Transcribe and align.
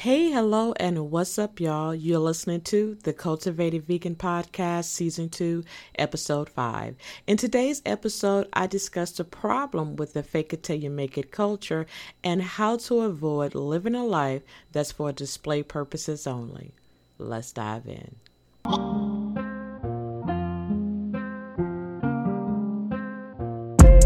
Hey, 0.00 0.30
hello, 0.30 0.72
and 0.80 1.10
what's 1.10 1.38
up, 1.38 1.60
y'all? 1.60 1.94
You're 1.94 2.20
listening 2.20 2.62
to 2.62 2.96
the 3.02 3.12
Cultivated 3.12 3.86
Vegan 3.86 4.14
Podcast, 4.14 4.86
Season 4.86 5.28
2, 5.28 5.62
Episode 5.96 6.48
5. 6.48 6.96
In 7.26 7.36
today's 7.36 7.82
episode, 7.84 8.48
I 8.54 8.66
discussed 8.66 9.18
the 9.18 9.24
problem 9.24 9.96
with 9.96 10.14
the 10.14 10.22
fake 10.22 10.54
it 10.54 10.62
till 10.62 10.76
you 10.76 10.88
make 10.88 11.18
it 11.18 11.30
culture 11.30 11.84
and 12.24 12.40
how 12.40 12.78
to 12.78 13.00
avoid 13.00 13.54
living 13.54 13.94
a 13.94 14.02
life 14.02 14.40
that's 14.72 14.90
for 14.90 15.12
display 15.12 15.62
purposes 15.62 16.26
only. 16.26 16.72
Let's 17.18 17.52
dive 17.52 17.86
in. 17.86 18.16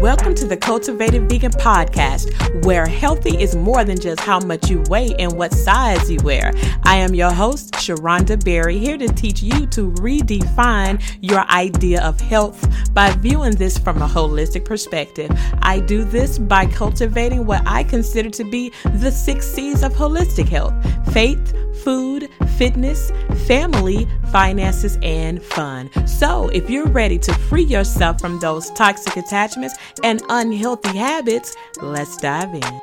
Welcome 0.05 0.35
to 0.35 0.45
the 0.45 0.55
Cultivated 0.55 1.27
Vegan 1.27 1.51
Podcast, 1.53 2.63
where 2.63 2.85
healthy 2.85 3.41
is 3.41 3.55
more 3.55 3.83
than 3.83 3.99
just 3.99 4.19
how 4.19 4.39
much 4.39 4.69
you 4.69 4.83
weigh 4.87 5.15
and 5.17 5.33
what 5.33 5.51
size 5.51 6.11
you 6.11 6.19
wear. 6.23 6.53
I 6.83 6.97
am 6.97 7.15
your 7.15 7.31
host, 7.31 7.73
Sharonda 7.73 8.45
Berry, 8.45 8.77
here 8.77 8.99
to 8.99 9.07
teach 9.07 9.41
you 9.41 9.65
to 9.65 9.89
redefine 9.93 11.01
your 11.21 11.39
idea 11.49 12.03
of 12.03 12.21
health 12.21 12.63
by 12.93 13.13
viewing 13.13 13.55
this 13.55 13.79
from 13.79 13.99
a 14.03 14.07
holistic 14.07 14.63
perspective. 14.63 15.31
I 15.63 15.79
do 15.79 16.03
this 16.03 16.37
by 16.37 16.67
cultivating 16.67 17.47
what 17.47 17.63
I 17.65 17.83
consider 17.83 18.29
to 18.29 18.43
be 18.43 18.71
the 18.83 19.09
six 19.09 19.47
C's 19.47 19.81
of 19.81 19.93
holistic 19.93 20.47
health 20.47 20.75
faith, 21.13 21.55
food, 21.83 22.29
fitness, 22.57 23.11
family, 23.47 24.07
finances, 24.31 24.97
and 25.01 25.41
fun. 25.41 25.89
So, 26.07 26.49
if 26.49 26.69
you're 26.69 26.87
ready 26.87 27.17
to 27.19 27.33
free 27.33 27.63
yourself 27.63 28.19
from 28.19 28.39
those 28.39 28.69
toxic 28.71 29.15
attachments 29.17 29.75
and 30.03 30.21
unhealthy 30.29 30.97
habits, 30.97 31.55
let's 31.81 32.17
dive 32.17 32.53
in. 32.53 32.81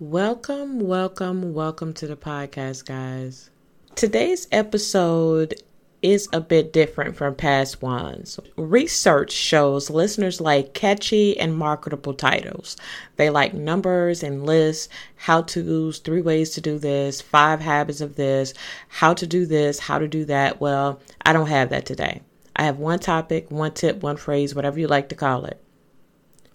Welcome, 0.00 0.80
welcome, 0.80 1.52
welcome 1.52 1.92
to 1.94 2.06
the 2.06 2.16
podcast, 2.16 2.86
guys. 2.86 3.50
Today's 3.96 4.46
episode 4.52 5.54
is 6.00 6.28
a 6.32 6.40
bit 6.40 6.72
different 6.72 7.16
from 7.16 7.34
past 7.34 7.82
ones. 7.82 8.38
Research 8.56 9.32
shows 9.32 9.90
listeners 9.90 10.40
like 10.40 10.72
catchy 10.72 11.38
and 11.38 11.56
marketable 11.56 12.14
titles. 12.14 12.76
They 13.16 13.30
like 13.30 13.54
numbers 13.54 14.22
and 14.22 14.46
lists, 14.46 14.88
how 15.16 15.42
to's, 15.42 15.98
three 15.98 16.22
ways 16.22 16.50
to 16.50 16.60
do 16.60 16.78
this, 16.78 17.20
five 17.20 17.60
habits 17.60 18.00
of 18.00 18.14
this, 18.14 18.54
how 18.86 19.14
to 19.14 19.26
do 19.26 19.44
this, 19.44 19.80
how 19.80 19.98
to 19.98 20.06
do 20.06 20.24
that. 20.26 20.60
Well, 20.60 21.00
I 21.26 21.32
don't 21.32 21.48
have 21.48 21.70
that 21.70 21.84
today. 21.84 22.22
I 22.58 22.64
have 22.64 22.78
one 22.78 22.98
topic, 22.98 23.50
one 23.50 23.72
tip, 23.72 24.02
one 24.02 24.16
phrase, 24.16 24.54
whatever 24.54 24.80
you 24.80 24.88
like 24.88 25.08
to 25.10 25.14
call 25.14 25.44
it, 25.44 25.62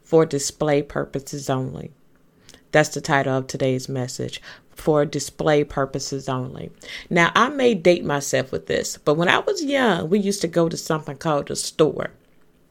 for 0.04 0.26
display 0.26 0.82
purposes 0.82 1.50
only. 1.50 1.92
That's 2.72 2.90
the 2.90 3.02
title 3.02 3.38
of 3.38 3.48
today's 3.48 3.88
message 3.88 4.42
for 4.76 5.06
display 5.06 5.64
purposes 5.64 6.28
only. 6.28 6.72
Now, 7.10 7.32
I 7.36 7.50
may 7.50 7.74
date 7.74 8.04
myself 8.04 8.52
with 8.52 8.68
this, 8.68 8.98
but 8.98 9.14
when 9.14 9.30
I 9.30 9.40
was 9.40 9.64
young, 9.64 10.10
we 10.10 10.20
used 10.20 10.42
to 10.42 10.48
go 10.48 10.68
to 10.68 10.76
something 10.76 11.18
called 11.18 11.52
a 11.52 11.56
store. 11.56 12.12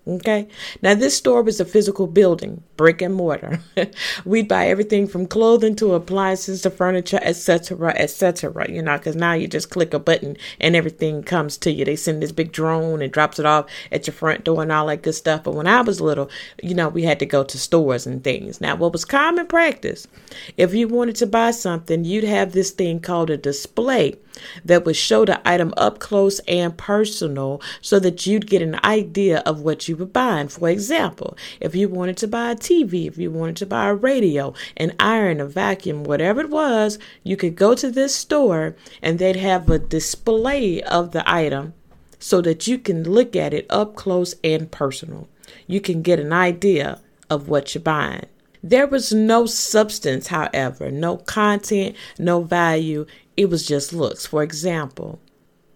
Okay. 0.05 0.49
Now 0.83 0.95
this 0.95 1.17
store 1.17 1.43
was 1.43 1.61
a 1.61 1.65
physical 1.65 2.09
building, 2.09 2.65
brick 2.77 3.01
and 3.01 3.15
mortar. 3.15 3.61
We'd 4.25 4.49
buy 4.49 4.67
everything 4.67 5.07
from 5.07 5.29
clothing 5.29 5.77
to 5.77 5.95
appliances 5.95 6.63
to 6.63 6.71
furniture, 6.71 7.21
etc., 7.23 7.95
etc. 7.97 8.69
You 8.69 8.83
know, 8.83 8.97
because 8.97 9.15
now 9.15 9.35
you 9.35 9.47
just 9.47 9.71
click 9.71 9.95
a 9.95 10.01
button 10.01 10.37
and 10.61 10.75
everything 10.75 11.23
comes 11.23 11.57
to 11.59 11.71
you. 11.71 11.85
They 11.85 11.95
send 11.95 12.21
this 12.21 12.33
big 12.33 12.51
drone 12.51 13.01
and 13.01 13.13
drops 13.13 13.39
it 13.39 13.47
off 13.47 13.67
at 13.93 14.09
your 14.09 14.15
front 14.15 14.43
door 14.43 14.63
and 14.63 14.73
all 14.73 14.87
that 14.87 15.03
good 15.03 15.15
stuff. 15.15 15.45
But 15.45 15.55
when 15.55 15.69
I 15.69 15.83
was 15.83 16.01
little, 16.01 16.29
you 16.61 16.75
know, 16.75 16.89
we 16.89 17.05
had 17.05 17.21
to 17.21 17.27
go 17.27 17.45
to 17.45 17.59
stores 17.59 18.05
and 18.05 18.25
things. 18.25 18.61
Now, 18.61 18.75
what 18.75 18.93
was 18.93 19.05
common 19.05 19.47
practice? 19.47 20.09
If 20.57 20.75
you 20.75 20.89
wanted 20.89 21.15
to 21.17 21.27
buy 21.27 21.53
something, 21.53 22.05
you'd 22.05 22.25
have 22.25 22.53
this 22.53 22.73
thing 22.73 22.99
called 22.99 23.31
a 23.31 23.37
display 23.37 24.17
that 24.65 24.85
would 24.85 24.97
show 24.97 25.25
the 25.25 25.47
item 25.49 25.73
up 25.77 25.99
close 25.99 26.39
and 26.41 26.77
personal 26.77 27.61
so 27.81 27.99
that 27.99 28.27
you'd 28.27 28.47
get 28.47 28.63
an 28.63 28.79
idea 28.85 29.41
of 29.41 29.61
what 29.61 29.89
you 29.89 29.97
were 29.97 30.07
buying. 30.07 30.49
For 30.49 30.69
example, 30.69 31.37
if 31.61 31.75
you 31.75 31.89
wanted 31.89 32.17
to 32.19 32.29
buy 32.29 32.51
a 32.51 32.57
TV, 32.57 33.07
if 33.07 33.19
you 33.19 33.31
wanted 33.31 33.57
to 33.57 33.67
buy 33.67 33.89
a 33.89 33.95
radio, 33.95 34.55
an 34.77 34.95
iron, 34.99 35.41
a 35.41 35.47
vacuum, 35.47 36.05
whatever 36.05 36.41
it 36.41 36.51
was, 36.51 36.99
you 37.23 37.37
could 37.37 37.57
go 37.57 37.75
to 37.75 37.91
this 37.91 38.15
store 38.15 38.77
and 39.01 39.19
they'd 39.19 39.37
have 39.37 39.69
a 39.69 39.79
display 39.79 40.83
of 40.83 41.13
the 41.13 41.29
item 41.31 41.75
so 42.19 42.41
that 42.41 42.67
you 42.67 42.79
can 42.79 43.03
look 43.03 43.35
at 43.35 43.53
it 43.53 43.67
up 43.69 43.97
close 43.97 44.35
and 44.45 44.71
personal. 44.71 45.29
You 45.67 45.81
can 45.81 46.03
get 46.03 46.21
an 46.21 46.33
idea 46.33 47.01
of 47.29 47.49
what 47.49 47.75
you're 47.75 47.83
buying. 47.83 48.27
There 48.63 48.87
was 48.87 49.13
no 49.13 49.47
substance, 49.47 50.29
however, 50.29 50.89
no 50.93 51.17
content, 51.17 51.97
no 52.17 52.43
value. 52.43 53.07
It 53.37 53.51
was 53.51 53.67
just 53.67 53.93
looks. 53.93 54.27
For 54.27 54.43
example, 54.43 55.21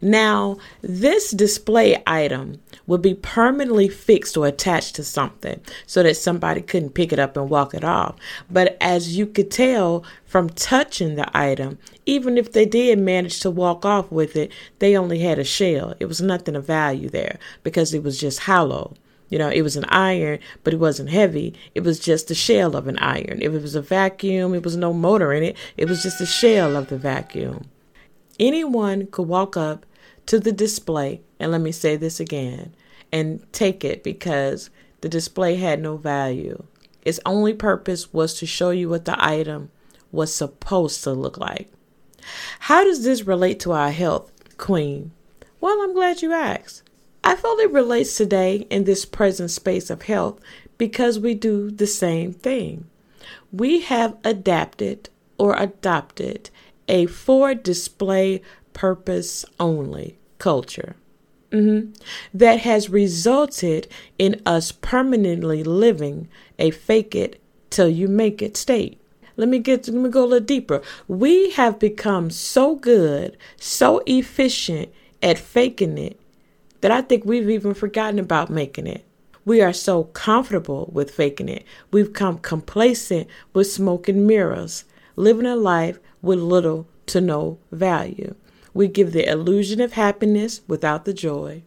now 0.00 0.59
this 0.83 1.31
display 1.31 2.03
item 2.06 2.61
would 2.87 3.00
be 3.00 3.15
permanently 3.15 3.89
fixed 3.89 4.37
or 4.37 4.47
attached 4.47 4.94
to 4.97 5.05
something 5.05 5.61
so 5.87 6.03
that 6.03 6.16
somebody 6.16 6.61
couldn't 6.61 6.95
pick 6.95 7.12
it 7.12 7.19
up 7.19 7.37
and 7.37 7.49
walk 7.49 7.72
it 7.72 7.83
off. 7.83 8.16
But 8.50 8.77
as 8.81 9.16
you 9.16 9.27
could 9.27 9.50
tell 9.50 10.05
from 10.25 10.50
touching 10.50 11.15
the 11.16 11.28
item, 11.37 11.78
even 12.05 12.37
if 12.37 12.53
they 12.53 12.66
did 12.66 12.99
manage 12.99 13.41
to 13.41 13.50
walk 13.50 13.87
off 13.87 14.12
with 14.12 14.37
it, 14.37 14.53
they 14.78 14.97
only 14.97 15.21
had 15.21 15.39
a 15.39 15.45
shell. 15.45 15.95
It 15.99 16.06
was 16.06 16.21
nothing 16.21 16.56
of 16.56 16.66
value 16.66 17.09
there 17.09 17.39
because 17.62 17.95
it 17.95 18.03
was 18.03 18.21
just 18.21 18.41
hollow. 18.41 18.95
You 19.28 19.38
know, 19.38 19.48
it 19.48 19.62
was 19.62 19.76
an 19.76 19.87
iron, 19.88 20.38
but 20.62 20.72
it 20.72 20.78
wasn't 20.78 21.10
heavy. 21.10 21.54
It 21.75 21.82
was 21.82 21.98
just 21.98 22.28
the 22.28 22.34
shell 22.34 22.76
of 22.76 22.87
an 22.87 22.98
iron. 22.98 23.42
If 23.42 23.53
it 23.53 23.62
was 23.62 23.75
a 23.75 23.82
vacuum, 23.82 24.54
it 24.54 24.62
was 24.62 24.76
no 24.76 24.92
motor 24.92 25.32
in 25.32 25.42
it. 25.42 25.56
It 25.76 25.88
was 25.88 26.03
just 26.03 26.19
the 26.19 26.26
shell 26.26 26.76
of 26.76 26.88
the 26.88 26.98
vacuum. 26.98 27.69
Anyone 28.38 29.06
could 29.06 29.26
walk 29.26 29.56
up 29.56 29.84
to 30.26 30.38
the 30.38 30.53
display, 30.53 31.22
and 31.41 31.50
let 31.50 31.60
me 31.60 31.72
say 31.72 31.97
this 31.97 32.20
again, 32.20 32.75
and 33.12 33.44
take 33.53 33.84
it 33.84 34.04
because 34.04 34.70
the 35.00 35.09
display 35.09 35.56
had 35.56 35.81
no 35.81 35.97
value. 35.97 36.65
Its 37.03 37.20
only 37.25 37.54
purpose 37.54 38.12
was 38.12 38.34
to 38.34 38.47
show 38.47 38.70
you 38.70 38.88
what 38.88 39.04
the 39.04 39.16
item 39.25 39.70
was 40.12 40.34
supposed 40.34 41.03
to 41.04 41.12
look 41.12 41.38
like. 41.38 41.70
How 42.60 42.84
does 42.84 43.04
this 43.04 43.26
relate 43.26 43.60
to 43.60 43.72
our 43.72 43.91
health, 43.91 44.32
Queen? 44.56 45.12
Well, 45.60 45.81
I'm 45.82 45.94
glad 45.94 46.22
you 46.22 46.32
asked. 46.32 46.82
I 47.26 47.34
feel 47.34 47.56
it 47.59 47.72
relates 47.72 48.16
today 48.16 48.69
in 48.70 48.84
this 48.84 49.04
present 49.04 49.50
space 49.50 49.91
of 49.91 50.03
health 50.03 50.38
because 50.78 51.19
we 51.19 51.34
do 51.34 51.72
the 51.72 51.88
same 51.88 52.32
thing. 52.32 52.87
We 53.50 53.81
have 53.81 54.16
adapted 54.22 55.09
or 55.36 55.56
adopted 55.56 56.50
a 56.86 57.06
for 57.06 57.53
display 57.53 58.42
purpose 58.75 59.44
only 59.59 60.16
culture 60.38 60.94
mm-hmm, 61.50 61.91
that 62.32 62.60
has 62.60 62.91
resulted 62.91 63.88
in 64.20 64.41
us 64.47 64.70
permanently 64.70 65.65
living 65.65 66.28
a 66.60 66.70
fake 66.70 67.16
it 67.16 67.42
till 67.70 67.88
you 67.88 68.06
make 68.06 68.41
it 68.41 68.56
state. 68.56 69.00
Let 69.36 69.48
me 69.48 69.59
get 69.59 69.88
let 69.88 69.97
me 69.97 70.10
go 70.10 70.22
a 70.22 70.26
little 70.26 70.47
deeper. 70.47 70.81
We 71.09 71.50
have 71.50 71.81
become 71.81 72.31
so 72.31 72.76
good, 72.76 73.36
so 73.56 74.00
efficient 74.06 74.91
at 75.20 75.38
faking 75.38 75.98
it 75.98 76.20
that 76.81 76.91
I 76.91 77.03
think 77.03 77.25
we've 77.25 77.50
even 77.50 77.75
forgotten 77.75 78.19
about 78.19 78.50
making 78.50 78.87
it. 78.87 79.04
We 79.44 79.62
are 79.62 79.72
so 79.72 80.04
comfortable 80.04 80.91
with 80.92 81.10
faking 81.10 81.48
it. 81.48 81.64
We've 81.91 82.12
come 82.12 82.38
complacent 82.38 83.28
with 83.53 83.70
smoke 83.70 84.09
and 84.09 84.26
mirrors, 84.26 84.84
living 85.15 85.47
a 85.47 85.56
life 85.56 86.00
with 86.20 86.41
little 86.41 86.88
to 87.06 87.20
no 87.20 87.59
value. 87.70 88.34
We 88.75 88.88
give 88.88 89.12
the 89.12 89.31
illusion 89.31 89.81
of 89.81 89.92
happiness 89.92 90.60
without 90.66 91.04
the 91.04 91.15
joy, 91.15 91.62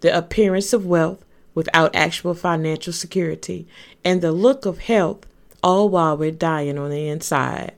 the 0.00 0.16
appearance 0.16 0.72
of 0.72 0.86
wealth 0.86 1.24
without 1.54 1.94
actual 1.94 2.34
financial 2.34 2.92
security, 2.92 3.66
and 4.04 4.20
the 4.22 4.32
look 4.32 4.64
of 4.64 4.78
health, 4.78 5.26
all 5.62 5.88
while 5.88 6.16
we're 6.16 6.30
dying 6.30 6.78
on 6.78 6.90
the 6.90 7.08
inside. 7.08 7.72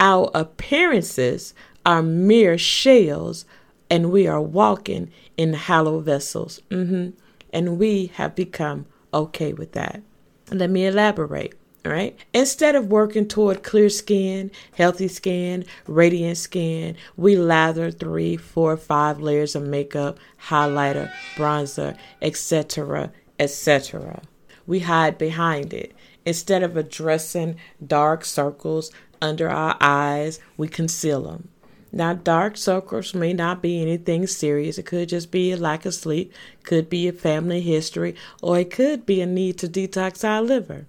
Our 0.00 0.30
appearances 0.34 1.52
are 1.84 2.02
mere 2.02 2.56
shells 2.56 3.44
and 3.90 4.12
we 4.12 4.26
are 4.26 4.40
walking 4.40 5.10
in 5.38 5.54
hollow 5.54 6.00
vessels. 6.00 6.60
Mm-hmm. 6.68 7.10
And 7.50 7.78
we 7.78 8.08
have 8.16 8.34
become 8.34 8.84
okay 9.14 9.54
with 9.54 9.72
that. 9.72 10.02
Let 10.50 10.68
me 10.68 10.84
elaborate. 10.84 11.54
All 11.86 11.92
right. 11.92 12.18
Instead 12.34 12.74
of 12.74 12.88
working 12.88 13.26
toward 13.28 13.62
clear 13.62 13.88
skin, 13.88 14.50
healthy 14.74 15.08
skin, 15.08 15.64
radiant 15.86 16.36
skin, 16.36 16.96
we 17.16 17.36
lather 17.36 17.90
three, 17.90 18.36
four, 18.36 18.76
five 18.76 19.20
layers 19.20 19.54
of 19.54 19.62
makeup, 19.62 20.18
highlighter, 20.48 21.10
bronzer, 21.36 21.96
etc., 22.20 23.12
etc. 23.38 24.22
We 24.66 24.80
hide 24.80 25.16
behind 25.16 25.72
it. 25.72 25.94
Instead 26.26 26.62
of 26.62 26.76
addressing 26.76 27.56
dark 27.86 28.24
circles 28.24 28.90
under 29.22 29.48
our 29.48 29.76
eyes, 29.80 30.40
we 30.58 30.68
conceal 30.68 31.22
them. 31.22 31.48
Now, 31.90 32.14
dark 32.14 32.56
circles 32.56 33.14
may 33.14 33.32
not 33.32 33.62
be 33.62 33.80
anything 33.80 34.26
serious. 34.26 34.76
It 34.78 34.84
could 34.84 35.08
just 35.08 35.30
be 35.30 35.52
a 35.52 35.56
lack 35.56 35.86
of 35.86 35.94
sleep, 35.94 36.32
could 36.62 36.90
be 36.90 37.08
a 37.08 37.12
family 37.12 37.60
history, 37.60 38.14
or 38.42 38.58
it 38.58 38.70
could 38.70 39.06
be 39.06 39.20
a 39.20 39.26
need 39.26 39.58
to 39.58 39.68
detox 39.68 40.22
our 40.22 40.42
liver. 40.42 40.86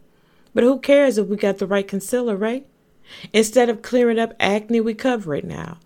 But 0.54 0.64
who 0.64 0.80
cares 0.80 1.18
if 1.18 1.28
we 1.28 1.38
got 1.38 1.60
the 1.60 1.68
right 1.68 1.88
concealer, 1.88 2.36
right? 2.36 2.66
Instead 3.34 3.70
of 3.70 3.82
clearing 3.82 4.20
up 4.20 4.34
acne, 4.40 4.82
we 4.82 4.94
cover 4.94 5.36
it 5.36 5.46
now. 5.46 5.78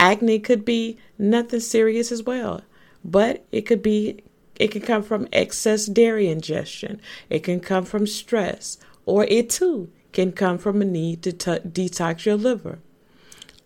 Acne 0.00 0.38
could 0.38 0.64
be 0.64 0.98
nothing 1.18 1.60
serious 1.60 2.10
as 2.10 2.22
well, 2.22 2.62
but 3.04 3.44
it 3.52 3.62
could 3.62 3.82
be 3.82 4.22
it 4.56 4.70
can 4.70 4.82
come 4.82 5.02
from 5.02 5.28
excess 5.32 5.86
dairy 5.86 6.28
ingestion. 6.28 7.00
It 7.28 7.40
can 7.40 7.60
come 7.60 7.84
from 7.84 8.06
stress, 8.06 8.78
or 9.04 9.24
it 9.24 9.50
too 9.50 9.90
can 10.12 10.32
come 10.32 10.58
from 10.58 10.80
a 10.80 10.84
need 10.84 11.22
to 11.22 11.32
t- 11.32 11.50
detox 11.50 12.24
your 12.24 12.36
liver. 12.36 12.78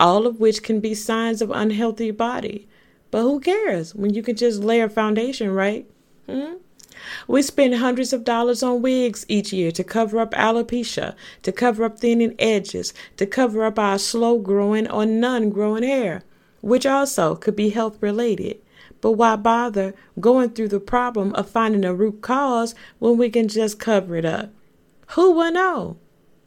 All 0.00 0.26
of 0.26 0.40
which 0.40 0.62
can 0.62 0.80
be 0.80 0.94
signs 0.94 1.42
of 1.42 1.50
unhealthy 1.50 2.10
body. 2.10 2.68
But 3.10 3.22
who 3.22 3.40
cares 3.40 3.94
when 3.94 4.14
you 4.14 4.22
can 4.22 4.36
just 4.36 4.62
lay 4.62 4.80
a 4.80 4.88
foundation, 4.88 5.52
right? 5.52 5.88
Hmm? 6.28 6.54
We 7.26 7.42
spend 7.42 7.74
hundreds 7.76 8.12
of 8.12 8.24
dollars 8.24 8.62
on 8.62 8.82
wigs 8.82 9.24
each 9.28 9.52
year 9.52 9.70
to 9.72 9.84
cover 9.84 10.18
up 10.18 10.32
alopecia, 10.32 11.14
to 11.42 11.52
cover 11.52 11.84
up 11.84 11.98
thinning 11.98 12.34
edges, 12.38 12.92
to 13.16 13.26
cover 13.26 13.64
up 13.64 13.78
our 13.78 13.98
slow 13.98 14.38
growing 14.38 14.90
or 14.90 15.06
none 15.06 15.50
growing 15.50 15.84
hair, 15.84 16.22
which 16.60 16.86
also 16.86 17.34
could 17.34 17.56
be 17.56 17.70
health 17.70 17.98
related. 18.00 18.60
But 19.00 19.12
why 19.12 19.36
bother 19.36 19.94
going 20.18 20.50
through 20.50 20.68
the 20.68 20.80
problem 20.80 21.32
of 21.34 21.48
finding 21.48 21.84
a 21.84 21.94
root 21.94 22.20
cause 22.20 22.74
when 22.98 23.16
we 23.16 23.30
can 23.30 23.48
just 23.48 23.78
cover 23.78 24.16
it 24.16 24.24
up? 24.24 24.50
Who 25.08 25.30
will 25.30 25.52
know? 25.52 25.96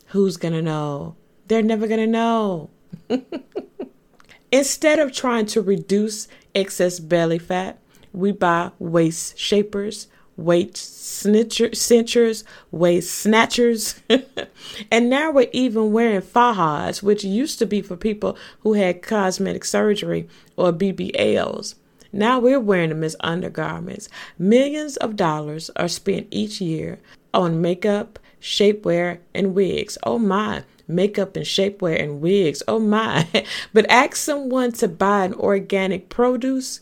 Who's 0.07 0.37
to 0.37 0.61
know? 0.61 1.15
They're 1.47 1.63
never 1.63 1.87
to 1.87 2.07
know. 2.07 2.69
Instead 4.51 4.99
of 4.99 5.13
trying 5.13 5.45
to 5.47 5.61
reduce 5.61 6.27
excess 6.53 6.99
belly 6.99 7.39
fat, 7.39 7.79
we 8.13 8.31
buy 8.31 8.71
waist 8.79 9.37
shapers, 9.37 10.07
snitcher, 10.37 11.75
cinchers, 11.75 12.43
waist 12.71 13.11
snatchers. 13.11 14.01
and 14.91 15.09
now 15.09 15.31
we're 15.31 15.49
even 15.53 15.91
wearing 15.91 16.21
fajas, 16.21 17.01
which 17.03 17.23
used 17.23 17.59
to 17.59 17.65
be 17.65 17.81
for 17.81 17.95
people 17.95 18.37
who 18.61 18.73
had 18.73 19.01
cosmetic 19.01 19.65
surgery 19.65 20.27
or 20.57 20.73
BBLs. 20.73 21.75
Now 22.13 22.39
we're 22.39 22.59
wearing 22.59 22.89
them 22.89 23.03
as 23.03 23.15
undergarments. 23.21 24.09
Millions 24.37 24.97
of 24.97 25.15
dollars 25.15 25.69
are 25.75 25.87
spent 25.87 26.27
each 26.29 26.59
year 26.59 26.99
on 27.33 27.61
makeup, 27.61 28.19
shapewear, 28.41 29.19
and 29.33 29.55
wigs. 29.55 29.97
Oh 30.03 30.19
my, 30.19 30.63
makeup 30.87 31.35
and 31.35 31.45
shapewear 31.45 32.01
and 32.01 32.21
wigs. 32.21 32.63
Oh 32.67 32.79
my. 32.79 33.27
but 33.73 33.89
ask 33.89 34.15
someone 34.15 34.71
to 34.73 34.87
buy 34.87 35.25
an 35.25 35.33
organic 35.33 36.09
produce 36.09 36.81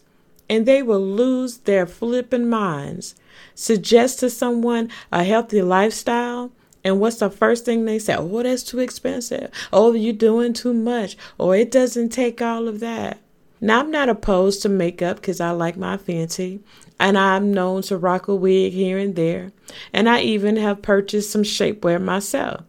and 0.49 0.65
they 0.65 0.81
will 0.81 1.01
lose 1.01 1.57
their 1.59 1.85
flipping 1.85 2.49
minds. 2.49 3.15
Suggest 3.53 4.19
to 4.19 4.29
someone 4.29 4.89
a 5.11 5.23
healthy 5.23 5.61
lifestyle, 5.61 6.51
and 6.83 6.99
what's 6.99 7.17
the 7.17 7.29
first 7.29 7.65
thing 7.65 7.85
they 7.85 7.99
say? 7.99 8.15
Oh, 8.15 8.41
that's 8.41 8.63
too 8.63 8.79
expensive. 8.79 9.51
Oh, 9.71 9.93
you're 9.93 10.13
doing 10.13 10.53
too 10.53 10.73
much. 10.73 11.17
Or 11.37 11.55
it 11.55 11.71
doesn't 11.71 12.09
take 12.09 12.41
all 12.41 12.67
of 12.67 12.79
that. 12.79 13.19
Now, 13.61 13.81
I'm 13.81 13.91
not 13.91 14.09
opposed 14.09 14.61
to 14.61 14.69
makeup 14.69 15.17
because 15.17 15.41
I 15.41 15.51
like 15.51 15.75
my 15.75 15.97
fancy, 15.97 16.61
and 16.99 17.17
I'm 17.17 17.53
known 17.53 17.81
to 17.83 17.97
rock 17.97 18.29
a 18.29 18.35
wig 18.35 18.71
here 18.71 18.97
and 18.97 19.15
there, 19.15 19.51
and 19.91 20.07
I 20.07 20.21
even 20.21 20.55
have 20.55 20.81
purchased 20.81 21.31
some 21.31 21.43
shapewear 21.43 22.01
myself. 22.01 22.63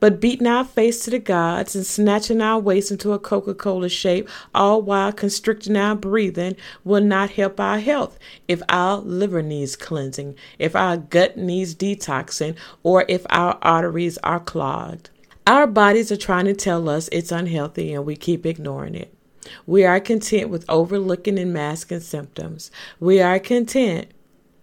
But 0.00 0.18
beating 0.18 0.46
our 0.46 0.64
face 0.64 1.04
to 1.04 1.10
the 1.10 1.18
gods 1.18 1.76
and 1.76 1.84
snatching 1.84 2.40
our 2.40 2.58
waist 2.58 2.90
into 2.90 3.12
a 3.12 3.18
Coca 3.18 3.54
Cola 3.54 3.90
shape, 3.90 4.28
all 4.54 4.80
while 4.80 5.12
constricting 5.12 5.76
our 5.76 5.94
breathing, 5.94 6.56
will 6.84 7.02
not 7.02 7.32
help 7.32 7.60
our 7.60 7.78
health 7.78 8.18
if 8.48 8.62
our 8.70 8.96
liver 8.96 9.42
needs 9.42 9.76
cleansing, 9.76 10.34
if 10.58 10.74
our 10.74 10.96
gut 10.96 11.36
needs 11.36 11.74
detoxing, 11.74 12.56
or 12.82 13.04
if 13.08 13.26
our 13.28 13.58
arteries 13.60 14.16
are 14.18 14.40
clogged. 14.40 15.10
Our 15.46 15.66
bodies 15.66 16.10
are 16.10 16.16
trying 16.16 16.46
to 16.46 16.54
tell 16.54 16.88
us 16.88 17.08
it's 17.12 17.30
unhealthy 17.30 17.92
and 17.92 18.06
we 18.06 18.16
keep 18.16 18.46
ignoring 18.46 18.94
it. 18.94 19.12
We 19.66 19.84
are 19.84 20.00
content 20.00 20.48
with 20.48 20.64
overlooking 20.68 21.38
and 21.38 21.52
masking 21.52 22.00
symptoms. 22.00 22.70
We 23.00 23.20
are 23.20 23.38
content 23.38 24.08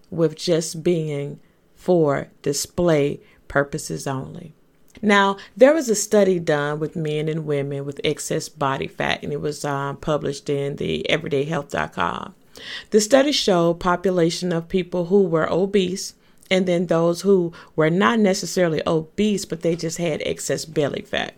with 0.09 0.35
just 0.35 0.83
being 0.83 1.39
for 1.75 2.29
display 2.41 3.19
purposes 3.47 4.07
only. 4.07 4.53
Now, 5.01 5.37
there 5.55 5.73
was 5.73 5.89
a 5.89 5.95
study 5.95 6.39
done 6.39 6.79
with 6.79 6.95
men 6.95 7.27
and 7.27 7.45
women 7.45 7.85
with 7.85 8.01
excess 8.03 8.49
body 8.49 8.87
fat, 8.87 9.23
and 9.23 9.31
it 9.31 9.41
was 9.41 9.63
um, 9.65 9.97
published 9.97 10.49
in 10.49 10.77
the 10.77 11.05
everydayhealth.com. 11.09 12.35
The 12.89 13.01
study 13.01 13.31
showed 13.31 13.79
population 13.79 14.51
of 14.51 14.67
people 14.67 15.05
who 15.05 15.23
were 15.23 15.51
obese 15.51 16.15
and 16.49 16.65
then 16.65 16.87
those 16.87 17.21
who 17.21 17.51
were 17.75 17.89
not 17.89 18.19
necessarily 18.19 18.81
obese, 18.87 19.45
but 19.45 19.61
they 19.61 19.75
just 19.75 19.97
had 19.97 20.21
excess 20.25 20.65
belly 20.65 21.01
fat. 21.01 21.35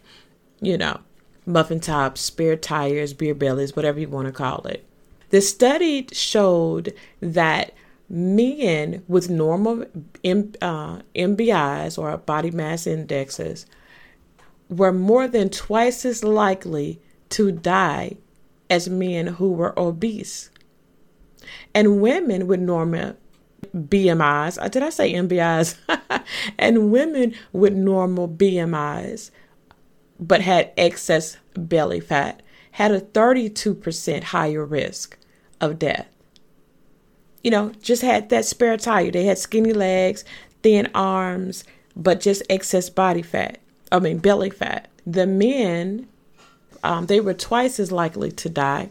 You 0.62 0.78
know, 0.78 1.00
muffin 1.46 1.80
tops, 1.80 2.22
spare 2.22 2.56
tires, 2.56 3.14
beer 3.14 3.34
bellies, 3.34 3.76
whatever 3.76 4.00
you 4.00 4.08
want 4.08 4.28
to 4.28 4.32
call 4.32 4.66
it. 4.68 4.86
The 5.30 5.42
study 5.42 6.08
showed 6.12 6.94
that 7.22 7.74
men 8.10 9.04
with 9.08 9.30
normal 9.30 9.86
M, 10.24 10.54
uh, 10.62 11.00
MBIs 11.16 11.98
or 11.98 12.18
body 12.18 12.52
mass 12.52 12.88
indexes 12.88 13.66
were 14.70 14.92
more 14.92 15.28
than 15.28 15.50
twice 15.50 16.06
as 16.06 16.24
likely 16.24 17.00
to 17.30 17.52
die 17.52 18.18
as 18.70 18.90
men 18.90 19.28
who 19.28 19.52
were 19.52 19.78
obese. 19.78 20.50
And 21.74 22.02
women 22.02 22.48
with 22.48 22.60
normal 22.60 23.16
BMIs, 23.76 24.62
uh, 24.62 24.68
did 24.68 24.84
I 24.84 24.90
say 24.90 25.14
MBIs? 25.14 25.76
and 26.58 26.92
women 26.92 27.36
with 27.52 27.74
normal 27.74 28.28
BMIs 28.28 29.32
but 30.20 30.42
had 30.42 30.72
excess 30.78 31.38
belly 31.56 32.00
fat 32.00 32.42
had 32.72 32.92
a 32.92 33.02
32% 33.02 34.24
higher 34.26 34.66
risk 34.66 35.18
of 35.62 35.80
death 35.80 36.08
you 37.44 37.52
know, 37.52 37.72
just 37.82 38.02
had 38.02 38.30
that 38.30 38.46
spare 38.46 38.78
tire. 38.78 39.12
They 39.12 39.26
had 39.26 39.38
skinny 39.38 39.74
legs, 39.74 40.24
thin 40.64 40.90
arms, 40.94 41.64
but 41.96 42.20
just 42.20 42.44
excess 42.50 42.90
body 42.90 43.22
fat. 43.22 43.60
I 43.92 44.00
mean, 44.00 44.20
belly 44.20 44.50
fat. 44.50 44.90
The 45.06 45.26
men, 45.26 46.08
um, 46.84 47.08
they 47.08 47.20
were 47.20 47.34
twice 47.34 47.80
as 47.80 47.92
likely 47.92 48.32
to 48.34 48.50
die, 48.50 48.90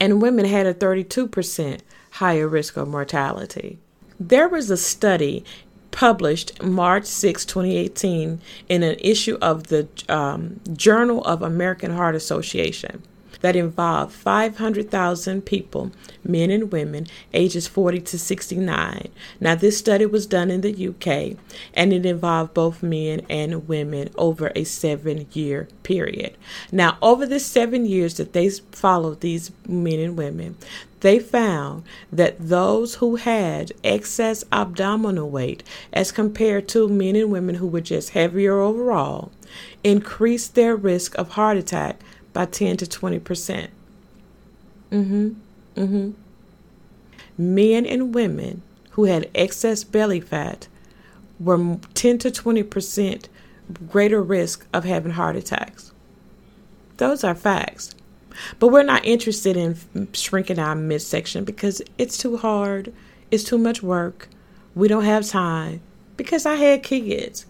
and 0.00 0.22
women 0.22 0.44
had 0.44 0.66
a 0.66 0.74
32% 0.74 1.80
higher 2.12 2.48
risk 2.48 2.76
of 2.76 2.88
mortality. 2.88 3.78
There 4.18 4.48
was 4.48 4.70
a 4.70 4.76
study 4.76 5.44
published 5.90 6.62
March 6.62 7.04
6, 7.04 7.44
2018, 7.44 8.40
in 8.68 8.82
an 8.82 8.96
issue 9.00 9.38
of 9.40 9.68
the 9.68 9.88
um, 10.08 10.60
Journal 10.72 11.24
of 11.24 11.42
American 11.42 11.94
Heart 11.94 12.14
Association 12.14 13.02
that 13.40 13.56
involved 13.56 14.12
500,000 14.12 15.42
people, 15.42 15.92
men 16.24 16.50
and 16.50 16.72
women, 16.72 17.06
ages 17.32 17.66
40 17.66 18.00
to 18.00 18.18
69. 18.18 19.08
Now, 19.40 19.54
this 19.54 19.78
study 19.78 20.06
was 20.06 20.26
done 20.26 20.50
in 20.50 20.60
the 20.60 20.88
UK 20.88 21.36
and 21.74 21.92
it 21.92 22.04
involved 22.04 22.54
both 22.54 22.82
men 22.82 23.22
and 23.28 23.68
women 23.68 24.10
over 24.16 24.50
a 24.54 24.64
seven 24.64 25.26
year 25.32 25.68
period. 25.82 26.36
Now, 26.72 26.98
over 27.00 27.26
the 27.26 27.40
seven 27.40 27.86
years 27.86 28.16
that 28.16 28.32
they 28.32 28.50
followed 28.50 29.20
these 29.20 29.52
men 29.66 30.00
and 30.00 30.16
women, 30.16 30.56
they 31.00 31.20
found 31.20 31.84
that 32.12 32.36
those 32.40 32.96
who 32.96 33.16
had 33.16 33.72
excess 33.84 34.44
abdominal 34.50 35.30
weight, 35.30 35.62
as 35.92 36.10
compared 36.10 36.66
to 36.68 36.88
men 36.88 37.14
and 37.14 37.30
women 37.30 37.56
who 37.56 37.68
were 37.68 37.80
just 37.80 38.10
heavier 38.10 38.58
overall, 38.58 39.30
increased 39.84 40.54
their 40.54 40.74
risk 40.74 41.16
of 41.16 41.30
heart 41.30 41.56
attack 41.56 42.00
by 42.32 42.46
10 42.46 42.76
to 42.78 42.86
20 42.86 43.18
percent. 43.18 43.70
Mm-hmm. 44.90 45.30
Mm-hmm. 45.76 46.10
Men 47.36 47.86
and 47.86 48.14
women 48.14 48.62
who 48.90 49.04
had 49.04 49.30
excess 49.34 49.84
belly 49.84 50.20
fat 50.20 50.68
were 51.38 51.78
10 51.94 52.18
to 52.18 52.30
20 52.30 52.62
percent 52.64 53.28
greater 53.88 54.22
risk 54.22 54.66
of 54.72 54.84
having 54.84 55.12
heart 55.12 55.36
attacks. 55.36 55.92
Those 56.96 57.22
are 57.22 57.34
facts. 57.34 57.94
But 58.58 58.68
we're 58.68 58.82
not 58.82 59.04
interested 59.04 59.56
in 59.56 59.76
shrinking 60.12 60.58
our 60.58 60.74
midsection 60.74 61.44
because 61.44 61.82
it's 61.96 62.18
too 62.18 62.36
hard. 62.36 62.92
It's 63.30 63.44
too 63.44 63.58
much 63.58 63.82
work. 63.82 64.28
We 64.74 64.88
don't 64.88 65.04
have 65.04 65.26
time 65.26 65.80
because 66.16 66.46
I 66.46 66.54
had 66.54 66.82
kids. 66.82 67.46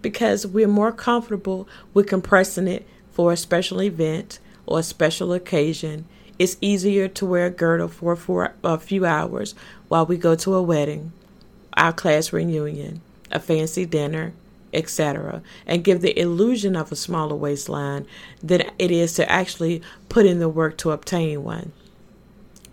Because 0.00 0.46
we're 0.46 0.68
more 0.68 0.92
comfortable 0.92 1.68
with 1.92 2.06
compressing 2.06 2.68
it 2.68 2.86
for 3.18 3.32
a 3.32 3.36
special 3.36 3.82
event 3.82 4.38
or 4.64 4.78
a 4.78 4.82
special 4.84 5.32
occasion, 5.32 6.04
it's 6.38 6.56
easier 6.60 7.08
to 7.08 7.26
wear 7.26 7.46
a 7.46 7.50
girdle 7.50 7.88
for, 7.88 8.14
for 8.14 8.54
a 8.62 8.78
few 8.78 9.04
hours 9.04 9.56
while 9.88 10.06
we 10.06 10.16
go 10.16 10.36
to 10.36 10.54
a 10.54 10.62
wedding, 10.62 11.10
our 11.76 11.92
class 11.92 12.32
reunion, 12.32 13.00
a 13.32 13.40
fancy 13.40 13.84
dinner, 13.84 14.34
etc., 14.72 15.42
and 15.66 15.82
give 15.82 16.00
the 16.00 16.16
illusion 16.16 16.76
of 16.76 16.92
a 16.92 16.96
smaller 16.96 17.34
waistline 17.34 18.06
than 18.40 18.62
it 18.78 18.92
is 18.92 19.14
to 19.14 19.28
actually 19.28 19.82
put 20.08 20.24
in 20.24 20.38
the 20.38 20.48
work 20.48 20.78
to 20.78 20.92
obtain 20.92 21.42
one. 21.42 21.72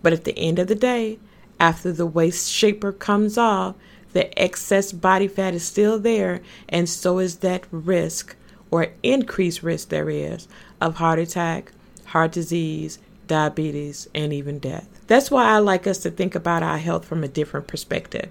But 0.04 0.14
at 0.14 0.26
the 0.26 0.38
end 0.38 0.60
of 0.60 0.68
the 0.68 0.76
day, 0.76 1.18
after 1.60 1.92
the 1.92 2.06
waist 2.06 2.52
shaper 2.52 2.92
comes 2.92 3.36
off, 3.36 3.74
the 4.14 4.40
excess 4.40 4.92
body 4.92 5.28
fat 5.28 5.56
is 5.56 5.64
still 5.64 5.98
there, 5.98 6.42
and 6.70 6.88
so 6.88 7.18
is 7.18 7.38
that 7.38 7.66
risk 7.72 8.36
or 8.76 8.88
increased 9.04 9.64
risk 9.64 9.88
there 9.88 10.10
is 10.10 10.50
of 10.82 10.96
heart 10.96 11.18
attack, 11.18 11.72
heart 12.08 12.34
disease, 12.34 13.00
diabetes, 13.26 14.10
and 14.14 14.34
even 14.34 14.60
death. 14.60 14.86
That's 15.08 15.32
why 15.32 15.46
I 15.46 15.60
like 15.60 15.88
us 15.88 16.00
to 16.00 16.12
think 16.12 16.36
about 16.36 16.62
our 16.62 16.78
health 16.78 17.06
from 17.06 17.24
a 17.24 17.30
different 17.30 17.68
perspective. 17.68 18.30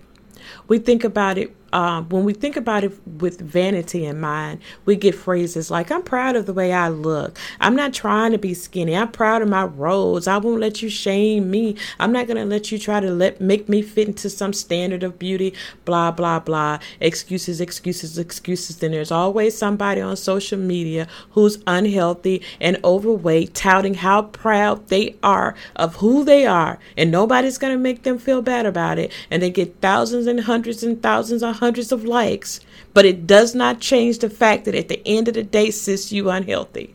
We 0.69 0.79
think 0.79 1.03
about 1.03 1.39
it 1.39 1.57
uh, 1.75 2.02
when 2.02 2.25
we 2.25 2.33
think 2.33 2.57
about 2.57 2.85
it 2.85 2.93
with 3.19 3.40
vanity 3.40 4.07
in 4.07 4.21
mind, 4.21 4.61
we 4.85 4.95
get 4.95 5.12
phrases 5.12 5.73
like, 5.73 5.90
I'm 5.90 6.02
proud 6.02 6.37
of 6.37 6.47
the 6.47 6.52
way 6.52 6.73
I 6.73 6.88
look. 6.88 7.37
I'm 7.59 7.75
not 7.75 7.93
trying 7.93 8.31
to 8.31 8.38
be 8.38 8.54
skinny. 8.54 8.97
I'm 8.97 9.11
proud 9.11 9.43
of 9.43 9.49
my 9.49 9.64
rolls. 9.64 10.28
I 10.28 10.38
won't 10.38 10.61
let 10.61 10.83
you 10.83 10.88
shame 10.88 11.50
me. 11.50 11.76
I'm 11.99 12.12
not 12.12 12.28
going 12.28 12.37
to 12.37 12.45
let 12.45 12.71
you 12.71 12.78
try 12.78 13.00
to 13.00 13.11
let 13.11 13.40
make 13.40 13.69
me 13.69 13.83
fit 13.83 14.07
into 14.07 14.31
some 14.31 14.52
standard 14.52 15.02
of 15.02 15.19
beauty, 15.19 15.52
blah, 15.85 16.12
blah, 16.12 16.38
blah. 16.38 16.78
Excuses, 17.00 17.61
excuses, 17.61 18.19
excuses. 18.19 18.78
Then 18.78 18.93
there's 18.93 19.11
always 19.11 19.59
somebody 19.59 20.00
on 20.00 20.16
social 20.16 20.61
media 20.61 21.09
who's 21.33 21.59
unhealthy 21.66 22.40
and 22.61 22.78
overweight, 22.85 23.52
touting 23.52 23.95
how 23.95 24.23
proud 24.23 24.87
they 24.90 25.16
are 25.25 25.57
of 25.75 25.97
who 25.97 26.23
they 26.23 26.47
are. 26.47 26.78
And 26.97 27.11
nobody's 27.11 27.59
going 27.59 27.73
to 27.73 27.78
make 27.81 28.04
them 28.04 28.19
feel 28.19 28.43
bad 28.43 28.64
about 28.64 29.00
it. 29.00 29.11
And 29.28 29.43
they 29.43 29.50
get 29.50 29.81
thousands 29.81 30.28
and 30.28 30.38
hundreds 30.38 30.85
and 30.85 31.02
thousands 31.02 31.43
of 31.43 31.63
hundreds 31.64 31.92
of 31.92 32.04
likes, 32.04 32.61
but 32.92 33.06
it 33.06 33.26
does 33.26 33.54
not 33.54 33.80
change 33.80 34.18
the 34.18 34.28
fact 34.28 34.66
that 34.66 34.75
at 34.75 34.88
the 34.88 35.00
end 35.06 35.28
of 35.28 35.35
the 35.35 35.42
day, 35.42 35.71
sis, 35.71 36.12
you 36.12 36.28
unhealthy. 36.28 36.92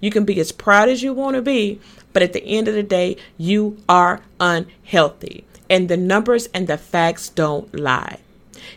You 0.00 0.12
can 0.12 0.24
be 0.24 0.38
as 0.38 0.52
proud 0.52 0.88
as 0.88 1.02
you 1.02 1.12
want 1.12 1.34
to 1.34 1.42
be, 1.42 1.80
but 2.12 2.22
at 2.22 2.32
the 2.32 2.44
end 2.44 2.68
of 2.68 2.74
the 2.74 2.84
day, 2.84 3.16
you 3.36 3.78
are 3.88 4.22
unhealthy. 4.38 5.44
And 5.68 5.88
the 5.88 5.96
numbers 5.96 6.46
and 6.54 6.68
the 6.68 6.78
facts 6.78 7.28
don't 7.28 7.74
lie. 7.74 8.20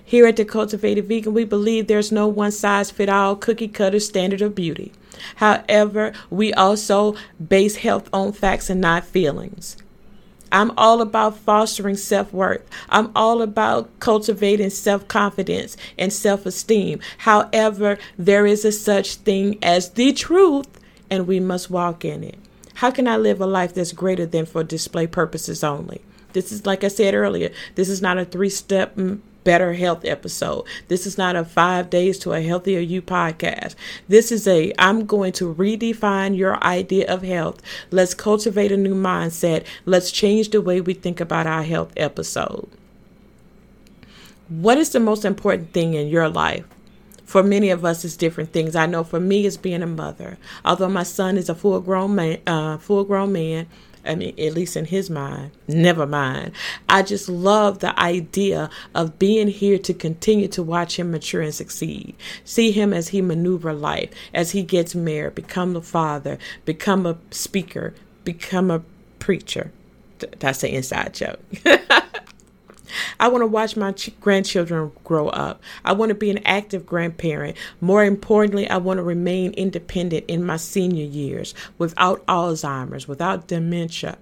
Here 0.03 0.25
at 0.25 0.36
the 0.36 0.45
Cultivated 0.45 1.05
Vegan, 1.05 1.36
we 1.36 1.45
believe 1.45 1.86
there's 1.86 2.12
no 2.12 2.27
one 2.27 2.51
size 2.51 2.89
fit 2.89 3.07
all 3.07 3.36
cookie 3.36 3.67
cutter 3.67 4.00
standard 4.00 4.41
of 4.41 4.55
beauty. 4.55 4.91
However, 5.36 6.12
we 6.31 6.51
also 6.53 7.15
base 7.38 7.75
health 7.75 8.09
on 8.12 8.31
facts 8.31 8.67
and 8.67 8.81
not 8.81 9.05
feelings. 9.05 9.77
I'm 10.51 10.72
all 10.77 11.01
about 11.01 11.38
fostering 11.38 11.96
self 11.96 12.34
worth. 12.34 12.68
I'm 12.89 13.12
all 13.15 13.41
about 13.41 14.00
cultivating 14.00 14.70
self 14.70 15.08
confidence 15.08 15.77
and 15.98 16.12
self 16.12 16.46
esteem. 16.46 17.00
However, 17.20 17.98
there 18.18 18.46
is 18.46 18.65
a 18.65 18.72
such 18.72 19.15
thing 19.15 19.58
as 19.62 19.91
the 19.91 20.13
truth, 20.13 20.68
and 21.10 21.27
we 21.27 21.39
must 21.39 21.70
walk 21.70 22.03
in 22.06 22.24
it. 22.24 22.38
How 22.75 22.91
can 22.91 23.08
I 23.08 23.18
live 23.18 23.41
a 23.41 23.46
life 23.46 23.74
that's 23.74 23.91
greater 23.91 24.25
than 24.25 24.46
for 24.46 24.63
display 24.63 25.06
purposes 25.08 25.63
only? 25.63 26.01
This 26.34 26.51
is, 26.51 26.65
like 26.65 26.84
I 26.84 26.88
said 26.88 27.13
earlier, 27.13 27.51
this 27.75 27.89
is 27.89 28.01
not 28.01 28.18
a 28.18 28.25
three 28.25 28.50
step 28.50 28.96
mm, 28.96 29.20
better 29.43 29.74
health 29.74 30.05
episode. 30.05 30.65
This 30.88 31.05
is 31.05 31.17
not 31.17 31.36
a 31.36 31.46
five 31.46 31.89
days 31.89 32.17
to 32.19 32.34
a 32.34 32.41
healthier 32.41 32.79
you 32.79 33.01
podcast. 33.01 33.75
This 34.08 34.31
is 34.31 34.48
a 34.48 34.74
I'm 34.77 35.05
going 35.05 35.34
to 35.34 35.53
redefine 35.53 36.38
your 36.38 36.63
idea 36.63 37.12
of 37.12 37.24
health. 37.24 37.62
Let's 37.91 38.13
cultivate 38.13 38.72
a 38.72 38.77
new 38.77 38.96
mindset. 38.96 39.65
Let's 39.86 40.12
change 40.12 40.50
the 40.50 40.62
way 40.62 40.81
we 40.81 40.93
think 40.93 41.19
about 41.19 41.48
our 41.48 41.63
health 41.63 41.93
episode. 41.98 42.69
What 44.48 44.77
is 44.77 44.89
the 44.89 45.00
most 45.00 45.25
important 45.25 45.74
thing 45.74 45.93
in 45.93 46.08
your 46.08 46.27
life? 46.27 46.65
For 47.24 47.43
many 47.43 47.69
of 47.69 47.86
us, 47.86 48.03
it's 48.03 48.17
different 48.17 48.51
things. 48.51 48.75
I 48.75 48.88
know 48.88 49.03
for 49.03 49.19
me, 49.19 49.46
it's 49.46 49.55
being 49.55 49.84
a 49.84 49.88
mother. 49.88 50.39
Although 50.65 50.89
my 50.89 51.03
son 51.03 51.38
is 51.38 51.48
a 51.48 51.53
full 51.53 51.79
grown 51.79 52.15
man, 52.15 52.39
uh, 52.48 52.79
full 52.79 53.03
grown 53.03 53.31
man, 53.31 53.67
I 54.06 54.15
mean, 54.15 54.34
at 54.39 54.53
least 54.53 54.75
in 54.77 54.86
his 54.86 55.10
mind, 55.10 55.51
never 55.68 56.06
mind. 56.06 56.51
I 56.88 57.01
just 57.03 57.29
love 57.29 57.79
the 57.79 57.98
idea 58.00 58.70
of 58.96 59.20
being 59.20 59.48
here 59.48 59.77
to 59.79 59.94
continue 59.94 60.48
to 60.50 60.63
watch 60.63 60.98
him 60.98 61.12
mature 61.12 61.41
and 61.41 61.53
succeed. 61.53 62.15
See 62.44 62.72
him 62.72 62.94
as 62.94 63.10
he 63.10 63.22
maneuver 63.22 63.74
life, 63.74 64.10
as 64.34 64.51
he 64.51 64.63
gets 64.63 64.96
married, 64.96 65.36
become 65.36 65.75
a 65.75 65.82
father, 65.82 66.38
become 66.65 67.06
a 67.06 67.18
speaker, 67.32 67.94
become 68.24 68.72
a 68.72 68.82
preacher. 69.20 69.72
That's 70.39 70.63
an 70.63 70.70
inside 70.72 71.13
joke. 71.13 71.39
I 73.19 73.27
want 73.27 73.41
to 73.41 73.47
watch 73.47 73.75
my 73.75 73.91
ch- 73.91 74.17
grandchildren 74.21 74.91
grow 75.03 75.27
up. 75.29 75.61
I 75.83 75.93
want 75.93 76.09
to 76.09 76.15
be 76.15 76.29
an 76.29 76.39
active 76.45 76.85
grandparent. 76.85 77.57
More 77.81 78.03
importantly, 78.03 78.69
I 78.69 78.77
want 78.77 78.97
to 78.97 79.03
remain 79.03 79.51
independent 79.53 80.25
in 80.27 80.45
my 80.45 80.57
senior 80.57 81.05
years 81.05 81.53
without 81.77 82.25
Alzheimer's, 82.27 83.07
without 83.07 83.47
dementia, 83.47 84.17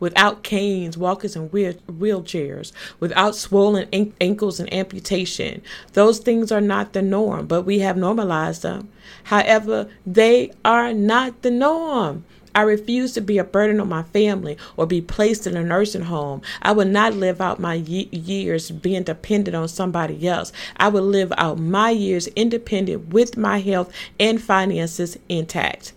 without 0.00 0.42
canes, 0.42 0.98
walkers, 0.98 1.36
and 1.36 1.52
wheel- 1.52 1.74
wheelchairs, 1.90 2.72
without 2.98 3.36
swollen 3.36 3.88
an- 3.92 4.12
ankles 4.20 4.58
and 4.58 4.72
amputation. 4.72 5.62
Those 5.92 6.18
things 6.18 6.50
are 6.50 6.60
not 6.60 6.92
the 6.92 7.02
norm, 7.02 7.46
but 7.46 7.62
we 7.62 7.78
have 7.80 7.96
normalized 7.96 8.62
them. 8.62 8.88
However, 9.24 9.88
they 10.06 10.52
are 10.64 10.92
not 10.92 11.42
the 11.42 11.50
norm. 11.50 12.24
I 12.54 12.62
refuse 12.62 13.12
to 13.12 13.20
be 13.20 13.38
a 13.38 13.44
burden 13.44 13.80
on 13.80 13.88
my 13.88 14.02
family 14.02 14.56
or 14.76 14.86
be 14.86 15.00
placed 15.00 15.46
in 15.46 15.56
a 15.56 15.62
nursing 15.62 16.02
home. 16.02 16.42
I 16.62 16.72
will 16.72 16.86
not 16.86 17.14
live 17.14 17.40
out 17.40 17.60
my 17.60 17.74
years 17.74 18.70
being 18.70 19.04
dependent 19.04 19.56
on 19.56 19.68
somebody 19.68 20.26
else. 20.26 20.52
I 20.76 20.88
will 20.88 21.04
live 21.04 21.32
out 21.36 21.58
my 21.58 21.90
years 21.90 22.26
independent 22.28 23.08
with 23.08 23.36
my 23.36 23.60
health 23.60 23.92
and 24.18 24.42
finances 24.42 25.18
intact. 25.28 25.92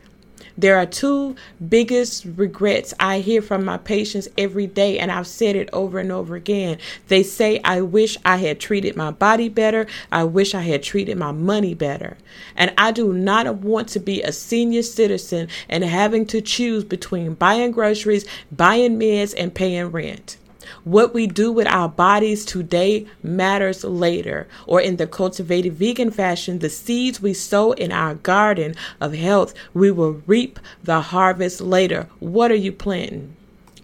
There 0.57 0.77
are 0.77 0.85
two 0.85 1.35
biggest 1.67 2.25
regrets 2.35 2.93
I 2.99 3.19
hear 3.19 3.41
from 3.41 3.65
my 3.65 3.77
patients 3.77 4.27
every 4.37 4.67
day, 4.67 4.99
and 4.99 5.11
I've 5.11 5.27
said 5.27 5.55
it 5.55 5.69
over 5.73 5.99
and 5.99 6.11
over 6.11 6.35
again. 6.35 6.77
They 7.07 7.23
say, 7.23 7.59
I 7.63 7.81
wish 7.81 8.17
I 8.23 8.37
had 8.37 8.59
treated 8.59 8.95
my 8.95 9.11
body 9.11 9.49
better. 9.49 9.87
I 10.11 10.25
wish 10.25 10.53
I 10.53 10.61
had 10.61 10.83
treated 10.83 11.17
my 11.17 11.31
money 11.31 11.73
better. 11.73 12.17
And 12.55 12.73
I 12.77 12.91
do 12.91 13.13
not 13.13 13.55
want 13.57 13.87
to 13.89 13.99
be 13.99 14.21
a 14.21 14.31
senior 14.31 14.83
citizen 14.83 15.47
and 15.69 15.83
having 15.83 16.25
to 16.27 16.41
choose 16.41 16.83
between 16.83 17.33
buying 17.33 17.71
groceries, 17.71 18.25
buying 18.51 18.99
meds, 18.99 19.33
and 19.37 19.53
paying 19.53 19.87
rent. 19.87 20.37
What 20.83 21.13
we 21.13 21.27
do 21.27 21.51
with 21.51 21.67
our 21.67 21.89
bodies 21.89 22.45
today 22.45 23.05
matters 23.21 23.83
later, 23.83 24.47
or 24.67 24.81
in 24.81 24.97
the 24.97 25.07
cultivated 25.07 25.73
vegan 25.73 26.11
fashion, 26.11 26.59
the 26.59 26.69
seeds 26.69 27.21
we 27.21 27.33
sow 27.33 27.71
in 27.73 27.91
our 27.91 28.15
garden 28.15 28.75
of 28.99 29.13
health, 29.13 29.53
we 29.73 29.91
will 29.91 30.21
reap 30.27 30.59
the 30.83 31.01
harvest 31.01 31.61
later. 31.61 32.07
What 32.19 32.51
are 32.51 32.55
you 32.55 32.71
planting? 32.71 33.35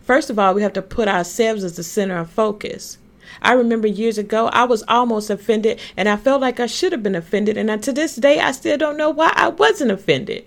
First 0.03 0.29
of 0.29 0.39
all, 0.39 0.53
we 0.53 0.63
have 0.63 0.74
to 0.74 0.81
put 0.81 1.07
ourselves 1.07 1.63
as 1.63 1.75
the 1.75 1.83
center 1.83 2.17
of 2.17 2.29
focus. 2.29 2.98
I 3.41 3.53
remember 3.53 3.88
years 3.88 4.17
ago, 4.17 4.48
I 4.48 4.63
was 4.63 4.83
almost 4.88 5.29
offended, 5.29 5.79
and 5.95 6.09
I 6.09 6.17
felt 6.17 6.41
like 6.41 6.59
I 6.59 6.65
should 6.65 6.91
have 6.91 7.03
been 7.03 7.15
offended. 7.15 7.57
And 7.57 7.83
to 7.83 7.93
this 7.93 8.15
day, 8.15 8.39
I 8.39 8.51
still 8.51 8.77
don't 8.77 8.98
know 8.98 9.12
why 9.12 9.31
I 9.36 9.50
wasn't 9.50 9.91
offended. 9.91 10.45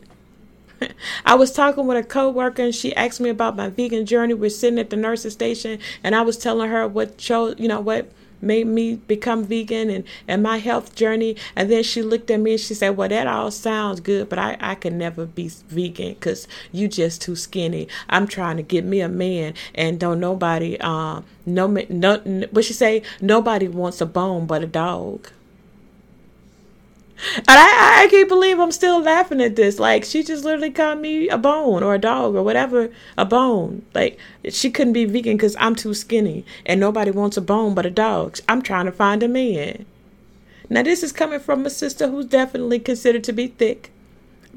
I 1.25 1.35
was 1.35 1.53
talking 1.53 1.87
with 1.87 1.99
a 1.99 2.07
coworker 2.07 2.63
and 2.63 2.75
she 2.75 2.95
asked 2.95 3.21
me 3.21 3.31
about 3.31 3.57
my 3.57 3.69
vegan 3.69 4.07
journey. 4.07 4.35
We're 4.35 4.51
sitting 4.51 4.79
at 4.79 4.91
the 4.91 4.97
nurse's 4.97 5.33
station 5.33 5.79
and 6.03 6.15
I 6.15 6.23
was 6.23 6.37
telling 6.37 6.71
her 6.71 6.87
what 6.87 7.19
chose, 7.19 7.57
you 7.59 7.69
know, 7.69 7.81
what 7.81 8.11
made 8.43 8.67
me 8.67 8.97
become 8.97 9.45
vegan 9.45 9.89
and, 9.89 10.05
and 10.27 10.43
my 10.43 10.59
health 10.59 10.95
journey. 10.95 11.37
And 11.55 11.71
then 11.71 11.83
she 11.83 12.03
looked 12.03 12.31
at 12.31 12.41
me 12.41 12.53
and 12.53 12.61
she 12.61 12.75
said, 12.75 12.97
Well, 12.97 13.09
that 13.09 13.27
all 13.27 13.51
sounds 13.51 14.01
good, 14.01 14.29
but 14.29 14.39
I, 14.39 14.57
I 14.61 14.75
can 14.75 14.99
never 14.99 15.25
be 15.25 15.49
vegan 15.49 16.15
because 16.15 16.49
you 16.73 16.89
just 16.89 17.23
too 17.23 17.37
skinny. 17.37 17.89
I'm 18.11 18.27
trying 18.27 18.57
to 18.57 18.63
get 18.63 18.85
me 18.85 19.01
a 19.01 19.09
man 19.09 19.55
and 19.75 19.99
don't 19.99 20.21
nobody, 20.21 20.77
um, 20.81 21.25
no, 21.47 21.67
no, 21.67 22.19
what 22.51 22.65
she 22.65 22.73
say? 22.73 23.03
Nobody 23.21 23.69
wants 23.69 24.01
a 24.01 24.07
bone 24.07 24.47
but 24.47 24.63
a 24.63 24.67
dog. 24.67 25.29
And 27.37 27.45
I, 27.49 28.03
I 28.03 28.09
can't 28.09 28.29
believe 28.29 28.59
I'm 28.59 28.73
still 28.73 29.01
laughing 29.01 29.41
at 29.41 29.57
this. 29.57 29.79
Like 29.79 30.05
she 30.05 30.23
just 30.23 30.45
literally 30.45 30.71
called 30.71 31.01
me 31.01 31.29
a 31.29 31.39
bone 31.39 31.83
or 31.83 31.95
a 31.95 31.99
dog 31.99 32.35
or 32.35 32.43
whatever, 32.43 32.91
a 33.17 33.25
bone. 33.25 33.85
Like 33.95 34.19
she 34.49 34.71
couldn't 34.71 34.93
be 34.93 35.05
vegan 35.05 35.37
because 35.37 35.57
I'm 35.59 35.77
too 35.77 35.95
skinny 35.95 36.45
and 36.67 36.81
nobody 36.81 37.11
wants 37.11 37.37
a 37.37 37.41
bone 37.41 37.75
but 37.75 37.87
a 37.87 37.91
dog. 37.91 38.39
I'm 38.49 38.63
trying 38.63 38.87
to 38.87 38.93
find 38.93 39.23
a 39.23 39.29
man. 39.29 39.87
Now 40.69 40.83
this 40.83 41.03
is 41.03 41.13
coming 41.13 41.41
from 41.41 41.65
a 41.65 41.71
sister 41.71 42.09
who's 42.09 42.27
definitely 42.27 42.79
considered 42.81 43.25
to 43.25 43.33
be 43.33 43.49
thick 43.49 43.91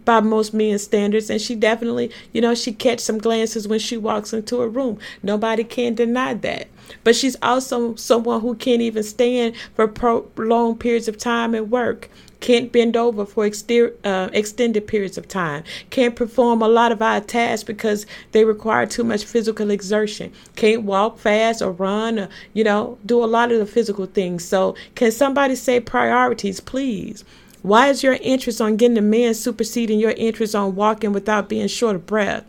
by 0.03 0.19
most 0.19 0.53
men's 0.53 0.83
standards 0.83 1.29
and 1.29 1.41
she 1.41 1.55
definitely 1.55 2.11
you 2.31 2.39
know 2.39 2.53
she 2.53 2.71
catch 2.71 2.99
some 2.99 3.17
glances 3.17 3.67
when 3.67 3.79
she 3.79 3.97
walks 3.97 4.33
into 4.33 4.61
a 4.61 4.67
room 4.67 4.99
nobody 5.23 5.63
can 5.63 5.95
deny 5.95 6.33
that 6.33 6.67
but 7.03 7.15
she's 7.15 7.35
also 7.41 7.95
someone 7.95 8.41
who 8.41 8.53
can't 8.55 8.81
even 8.81 9.01
stand 9.01 9.55
for 9.73 9.87
prolonged 9.87 10.79
periods 10.79 11.07
of 11.07 11.17
time 11.17 11.55
at 11.55 11.69
work 11.69 12.09
can't 12.45 12.71
bend 12.71 12.95
over 12.95 13.25
for 13.25 13.43
exter- 13.43 13.95
uh, 14.03 14.29
extended 14.31 14.85
periods 14.85 15.17
of 15.17 15.27
time, 15.27 15.63
can't 15.89 16.15
perform 16.15 16.61
a 16.61 16.67
lot 16.67 16.91
of 16.91 17.01
our 17.01 17.19
tasks 17.19 17.63
because 17.63 18.05
they 18.33 18.45
require 18.45 18.85
too 18.85 19.03
much 19.03 19.25
physical 19.25 19.71
exertion, 19.71 20.31
can't 20.55 20.83
walk 20.83 21.17
fast 21.17 21.63
or 21.63 21.71
run 21.71 22.19
or, 22.19 22.29
you 22.53 22.63
know, 22.63 22.99
do 23.03 23.23
a 23.23 23.25
lot 23.25 23.51
of 23.51 23.57
the 23.57 23.65
physical 23.65 24.05
things. 24.05 24.45
So, 24.45 24.75
can 24.93 25.11
somebody 25.11 25.55
say 25.55 25.79
priorities, 25.79 26.59
please? 26.59 27.25
Why 27.63 27.87
is 27.87 28.03
your 28.03 28.19
interest 28.21 28.61
on 28.61 28.77
getting 28.77 28.99
a 28.99 29.01
man 29.01 29.33
superseding 29.33 29.99
your 29.99 30.11
interest 30.11 30.53
on 30.53 30.75
walking 30.75 31.13
without 31.13 31.49
being 31.49 31.67
short 31.67 31.95
of 31.95 32.05
breath? 32.05 32.45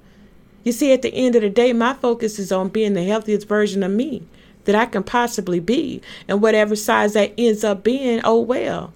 You 0.63 0.73
see, 0.73 0.93
at 0.93 1.01
the 1.01 1.15
end 1.15 1.37
of 1.37 1.41
the 1.41 1.49
day, 1.49 1.73
my 1.73 1.95
focus 1.95 2.39
is 2.39 2.53
on 2.53 2.69
being 2.69 2.93
the 2.93 3.05
healthiest 3.05 3.49
version 3.49 3.83
of 3.83 3.93
me 3.93 4.27
that 4.67 4.75
I 4.75 4.85
can 4.85 5.05
possibly 5.05 5.59
be. 5.59 6.03
And 6.29 6.43
whatever 6.43 6.77
size 6.77 7.15
that 7.15 7.33
ends 7.39 7.65
up 7.65 7.83
being, 7.83 8.21
oh 8.25 8.41
well. 8.41 8.93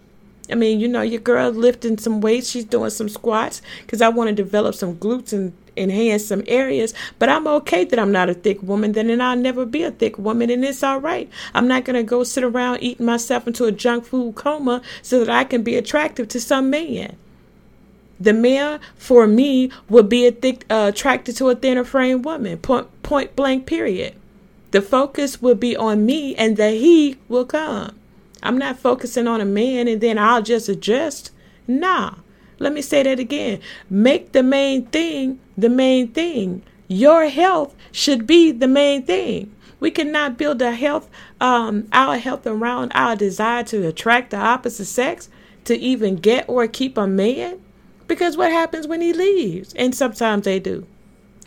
I 0.50 0.54
mean, 0.54 0.80
you 0.80 0.88
know, 0.88 1.02
your 1.02 1.20
girl 1.20 1.50
lifting 1.50 1.98
some 1.98 2.20
weights, 2.20 2.50
she's 2.50 2.64
doing 2.64 2.90
some 2.90 3.08
squats 3.08 3.62
because 3.82 4.02
I 4.02 4.08
want 4.08 4.28
to 4.28 4.34
develop 4.34 4.74
some 4.74 4.96
glutes 4.96 5.32
and 5.32 5.52
enhance 5.76 6.26
some 6.26 6.42
areas. 6.46 6.94
But 7.18 7.28
I'm 7.28 7.46
okay 7.46 7.84
that 7.84 7.98
I'm 7.98 8.12
not 8.12 8.28
a 8.28 8.34
thick 8.34 8.62
woman, 8.62 8.92
then 8.92 9.10
and 9.10 9.22
I'll 9.22 9.36
never 9.36 9.64
be 9.64 9.82
a 9.82 9.90
thick 9.90 10.18
woman, 10.18 10.50
and 10.50 10.64
it's 10.64 10.82
all 10.82 11.00
right. 11.00 11.28
I'm 11.54 11.68
not 11.68 11.84
gonna 11.84 12.02
go 12.02 12.24
sit 12.24 12.44
around 12.44 12.82
eating 12.82 13.06
myself 13.06 13.46
into 13.46 13.64
a 13.64 13.72
junk 13.72 14.04
food 14.04 14.34
coma 14.34 14.82
so 15.02 15.20
that 15.20 15.30
I 15.30 15.44
can 15.44 15.62
be 15.62 15.76
attractive 15.76 16.28
to 16.28 16.40
some 16.40 16.70
man. 16.70 17.16
The 18.18 18.34
man 18.34 18.80
for 18.96 19.26
me 19.26 19.70
would 19.88 20.08
be 20.08 20.26
a 20.26 20.32
thick, 20.32 20.66
uh, 20.68 20.90
attracted 20.92 21.36
to 21.36 21.48
a 21.48 21.54
thinner 21.54 21.84
frame 21.84 22.22
woman. 22.22 22.58
Point 22.58 22.88
point 23.02 23.34
blank. 23.34 23.66
Period. 23.66 24.14
The 24.72 24.82
focus 24.82 25.40
will 25.40 25.54
be 25.54 25.74
on 25.76 26.06
me, 26.06 26.34
and 26.36 26.56
the 26.56 26.70
he 26.70 27.16
will 27.28 27.46
come. 27.46 27.96
I'm 28.42 28.58
not 28.58 28.78
focusing 28.78 29.26
on 29.28 29.40
a 29.40 29.44
man 29.44 29.88
and 29.88 30.00
then 30.00 30.18
I'll 30.18 30.42
just 30.42 30.68
adjust. 30.68 31.32
Nah. 31.66 32.16
Let 32.58 32.74
me 32.74 32.82
say 32.82 33.02
that 33.02 33.18
again. 33.18 33.60
Make 33.88 34.32
the 34.32 34.42
main 34.42 34.86
thing 34.86 35.40
the 35.60 35.68
main 35.68 36.08
thing. 36.08 36.62
Your 36.88 37.28
health 37.28 37.76
should 37.92 38.26
be 38.26 38.50
the 38.50 38.68
main 38.68 39.04
thing. 39.04 39.54
We 39.78 39.90
cannot 39.90 40.36
build 40.36 40.60
a 40.60 40.72
health, 40.72 41.08
um, 41.40 41.88
our 41.92 42.18
health 42.18 42.46
around 42.46 42.92
our 42.94 43.16
desire 43.16 43.62
to 43.64 43.86
attract 43.86 44.30
the 44.30 44.36
opposite 44.36 44.86
sex, 44.86 45.28
to 45.64 45.78
even 45.78 46.16
get 46.16 46.48
or 46.48 46.66
keep 46.66 46.98
a 46.98 47.06
man. 47.06 47.60
Because 48.06 48.36
what 48.36 48.50
happens 48.50 48.86
when 48.86 49.00
he 49.00 49.12
leaves? 49.12 49.72
And 49.74 49.94
sometimes 49.94 50.44
they 50.44 50.58
do. 50.58 50.86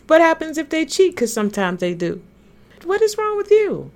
What 0.06 0.20
happens 0.20 0.58
if 0.58 0.70
they 0.70 0.86
cheat? 0.86 1.14
Because 1.14 1.32
sometimes 1.32 1.80
they 1.80 1.94
do. 1.94 2.22
What 2.84 3.02
is 3.02 3.16
wrong 3.16 3.36
with 3.36 3.50
you? 3.50 3.90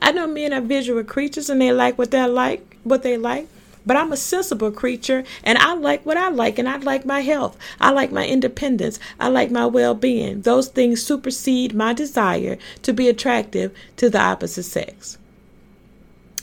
I 0.00 0.12
know 0.12 0.26
men 0.26 0.52
are 0.52 0.60
visual 0.60 1.02
creatures 1.04 1.50
and 1.50 1.60
they 1.60 1.72
like 1.72 1.98
what 1.98 2.10
they 2.10 2.24
like, 2.26 2.76
what 2.84 3.02
they 3.02 3.16
like. 3.16 3.48
But 3.86 3.96
I'm 3.96 4.12
a 4.12 4.16
sensible 4.16 4.72
creature 4.72 5.22
and 5.44 5.56
I 5.58 5.74
like 5.74 6.04
what 6.04 6.16
I 6.16 6.28
like 6.28 6.58
and 6.58 6.68
I 6.68 6.78
like 6.78 7.06
my 7.06 7.20
health. 7.20 7.56
I 7.80 7.90
like 7.90 8.10
my 8.10 8.26
independence. 8.26 8.98
I 9.20 9.28
like 9.28 9.52
my 9.52 9.66
well 9.66 9.94
being. 9.94 10.42
Those 10.42 10.68
things 10.68 11.02
supersede 11.02 11.72
my 11.72 11.92
desire 11.92 12.58
to 12.82 12.92
be 12.92 13.08
attractive 13.08 13.72
to 13.96 14.10
the 14.10 14.20
opposite 14.20 14.64
sex. 14.64 15.18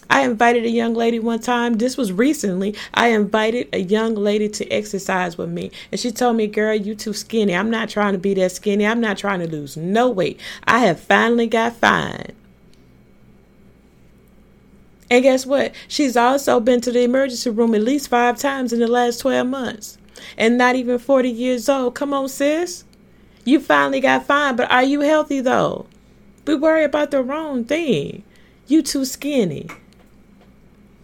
I 0.09 0.25
invited 0.25 0.63
a 0.63 0.69
young 0.69 0.93
lady 0.93 1.17
one 1.17 1.39
time, 1.39 1.79
this 1.79 1.97
was 1.97 2.11
recently. 2.11 2.75
I 2.93 3.07
invited 3.07 3.67
a 3.73 3.79
young 3.79 4.13
lady 4.13 4.47
to 4.47 4.69
exercise 4.69 5.37
with 5.39 5.49
me. 5.49 5.71
And 5.91 5.99
she 5.99 6.11
told 6.11 6.37
me, 6.37 6.45
Girl, 6.45 6.75
you 6.75 6.93
too 6.93 7.13
skinny. 7.13 7.55
I'm 7.55 7.71
not 7.71 7.89
trying 7.89 8.13
to 8.13 8.19
be 8.19 8.35
that 8.35 8.51
skinny. 8.51 8.85
I'm 8.85 9.01
not 9.01 9.17
trying 9.17 9.39
to 9.39 9.47
lose 9.47 9.75
no 9.75 10.09
weight. 10.09 10.39
I 10.65 10.79
have 10.79 10.99
finally 10.99 11.47
got 11.47 11.77
fine. 11.77 12.33
And 15.09 15.23
guess 15.23 15.45
what? 15.45 15.73
She's 15.87 16.15
also 16.15 16.59
been 16.59 16.81
to 16.81 16.91
the 16.91 17.01
emergency 17.01 17.49
room 17.49 17.75
at 17.75 17.81
least 17.81 18.09
five 18.09 18.37
times 18.37 18.73
in 18.73 18.79
the 18.79 18.87
last 18.87 19.19
12 19.19 19.47
months. 19.47 19.97
And 20.37 20.57
not 20.57 20.75
even 20.75 20.99
40 20.99 21.29
years 21.29 21.67
old. 21.69 21.95
Come 21.95 22.13
on, 22.13 22.29
sis. 22.29 22.83
You 23.45 23.59
finally 23.59 23.99
got 23.99 24.25
fine, 24.25 24.55
but 24.55 24.71
are 24.71 24.83
you 24.83 25.01
healthy 25.01 25.41
though? 25.41 25.85
We 26.45 26.55
worry 26.55 26.83
about 26.83 27.11
the 27.11 27.21
wrong 27.21 27.65
thing. 27.65 28.23
You 28.67 28.81
too 28.81 29.05
skinny. 29.05 29.67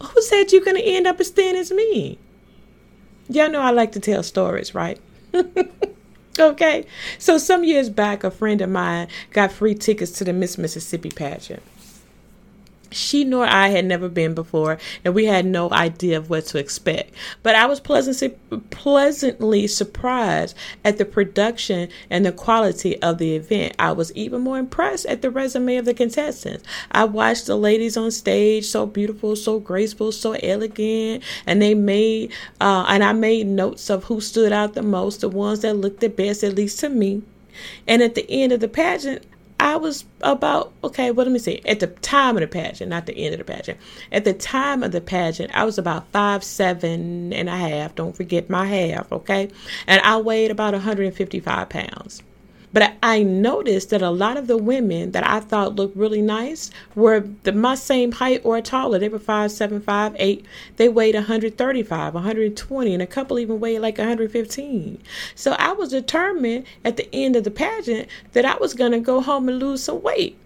Who 0.01 0.21
said 0.21 0.51
you're 0.51 0.63
gonna 0.63 0.79
end 0.79 1.05
up 1.05 1.19
as 1.19 1.29
thin 1.29 1.55
as 1.55 1.71
me? 1.71 2.17
Y'all 3.27 3.49
know 3.49 3.59
I 3.59 3.71
like 3.71 3.91
to 3.91 3.99
tell 3.99 4.23
stories, 4.23 4.73
right? 4.73 4.99
okay. 6.39 6.85
So 7.17 7.37
some 7.37 7.65
years 7.65 7.89
back, 7.89 8.23
a 8.23 8.31
friend 8.31 8.61
of 8.61 8.69
mine 8.69 9.09
got 9.31 9.51
free 9.51 9.75
tickets 9.75 10.11
to 10.13 10.23
the 10.23 10.31
Miss 10.31 10.57
Mississippi 10.57 11.09
pageant 11.09 11.61
she 12.91 13.23
nor 13.23 13.45
I 13.45 13.69
had 13.69 13.85
never 13.85 14.09
been 14.09 14.33
before, 14.33 14.77
and 15.03 15.13
we 15.13 15.25
had 15.25 15.45
no 15.45 15.71
idea 15.71 16.17
of 16.17 16.29
what 16.29 16.45
to 16.47 16.57
expect. 16.57 17.13
But 17.43 17.55
I 17.55 17.65
was 17.65 17.79
pleasantly, 17.79 18.37
pleasantly 18.69 19.67
surprised 19.67 20.55
at 20.83 20.97
the 20.97 21.05
production 21.05 21.89
and 22.09 22.25
the 22.25 22.31
quality 22.31 23.01
of 23.01 23.17
the 23.17 23.35
event. 23.35 23.75
I 23.79 23.91
was 23.91 24.11
even 24.13 24.41
more 24.41 24.57
impressed 24.57 25.05
at 25.05 25.21
the 25.21 25.29
resume 25.29 25.77
of 25.77 25.85
the 25.85 25.93
contestants. 25.93 26.63
I 26.91 27.05
watched 27.05 27.45
the 27.45 27.57
ladies 27.57 27.97
on 27.97 28.11
stage, 28.11 28.65
so 28.65 28.85
beautiful, 28.85 29.35
so 29.35 29.59
graceful, 29.59 30.11
so 30.11 30.33
elegant, 30.33 31.23
and 31.45 31.61
they 31.61 31.73
made, 31.73 32.31
uh, 32.61 32.85
and 32.87 33.03
I 33.03 33.13
made 33.13 33.47
notes 33.47 33.89
of 33.89 34.05
who 34.05 34.21
stood 34.21 34.51
out 34.51 34.73
the 34.73 34.81
most, 34.81 35.21
the 35.21 35.29
ones 35.29 35.61
that 35.61 35.75
looked 35.75 35.99
the 35.99 36.09
best, 36.09 36.43
at 36.43 36.55
least 36.55 36.79
to 36.79 36.89
me. 36.89 37.21
And 37.87 38.01
at 38.01 38.15
the 38.15 38.29
end 38.29 38.53
of 38.53 38.61
the 38.61 38.67
pageant, 38.67 39.25
I 39.59 39.75
was 39.75 40.05
about 40.21 40.71
okay. 40.83 41.11
Well, 41.11 41.25
let 41.25 41.33
me 41.33 41.39
see. 41.39 41.61
At 41.65 41.79
the 41.79 41.87
time 41.87 42.37
of 42.37 42.41
the 42.41 42.47
pageant, 42.47 42.89
not 42.89 43.05
the 43.05 43.17
end 43.17 43.33
of 43.33 43.45
the 43.45 43.53
pageant. 43.53 43.77
At 44.11 44.23
the 44.23 44.33
time 44.33 44.83
of 44.83 44.91
the 44.91 45.01
pageant, 45.01 45.51
I 45.53 45.65
was 45.65 45.77
about 45.77 46.07
five 46.11 46.43
seven 46.43 47.33
and 47.33 47.49
a 47.49 47.55
half. 47.55 47.95
Don't 47.95 48.15
forget 48.15 48.49
my 48.49 48.65
half, 48.65 49.11
okay? 49.11 49.49
And 49.85 50.01
I 50.01 50.17
weighed 50.17 50.51
about 50.51 50.73
155 50.73 51.69
pounds. 51.69 52.23
But 52.71 52.93
I 53.01 53.23
noticed 53.23 53.89
that 53.89 54.01
a 54.01 54.11
lot 54.11 54.37
of 54.37 54.47
the 54.47 54.57
women 54.57 55.11
that 55.11 55.25
I 55.25 55.39
thought 55.39 55.75
looked 55.75 55.97
really 55.97 56.21
nice 56.21 56.69
were 56.95 57.27
the, 57.43 57.51
my 57.51 57.75
same 57.75 58.11
height 58.13 58.41
or 58.43 58.61
taller. 58.61 58.99
They 58.99 59.09
were 59.09 59.19
five 59.19 59.51
seven, 59.51 59.81
five 59.81 60.15
eight. 60.19 60.45
They 60.77 60.87
weighed 60.87 61.15
135, 61.15 62.13
120, 62.13 62.93
and 62.93 63.01
a 63.01 63.07
couple 63.07 63.39
even 63.39 63.59
weighed 63.59 63.79
like 63.79 63.97
115. 63.97 65.01
So 65.35 65.53
I 65.53 65.71
was 65.71 65.89
determined 65.89 66.65
at 66.85 66.97
the 66.97 67.09
end 67.13 67.35
of 67.35 67.43
the 67.43 67.51
pageant 67.51 68.07
that 68.33 68.45
I 68.45 68.55
was 68.57 68.73
going 68.73 68.91
to 68.91 68.99
go 68.99 69.21
home 69.21 69.49
and 69.49 69.59
lose 69.59 69.83
some 69.83 70.01
weight. 70.01 70.37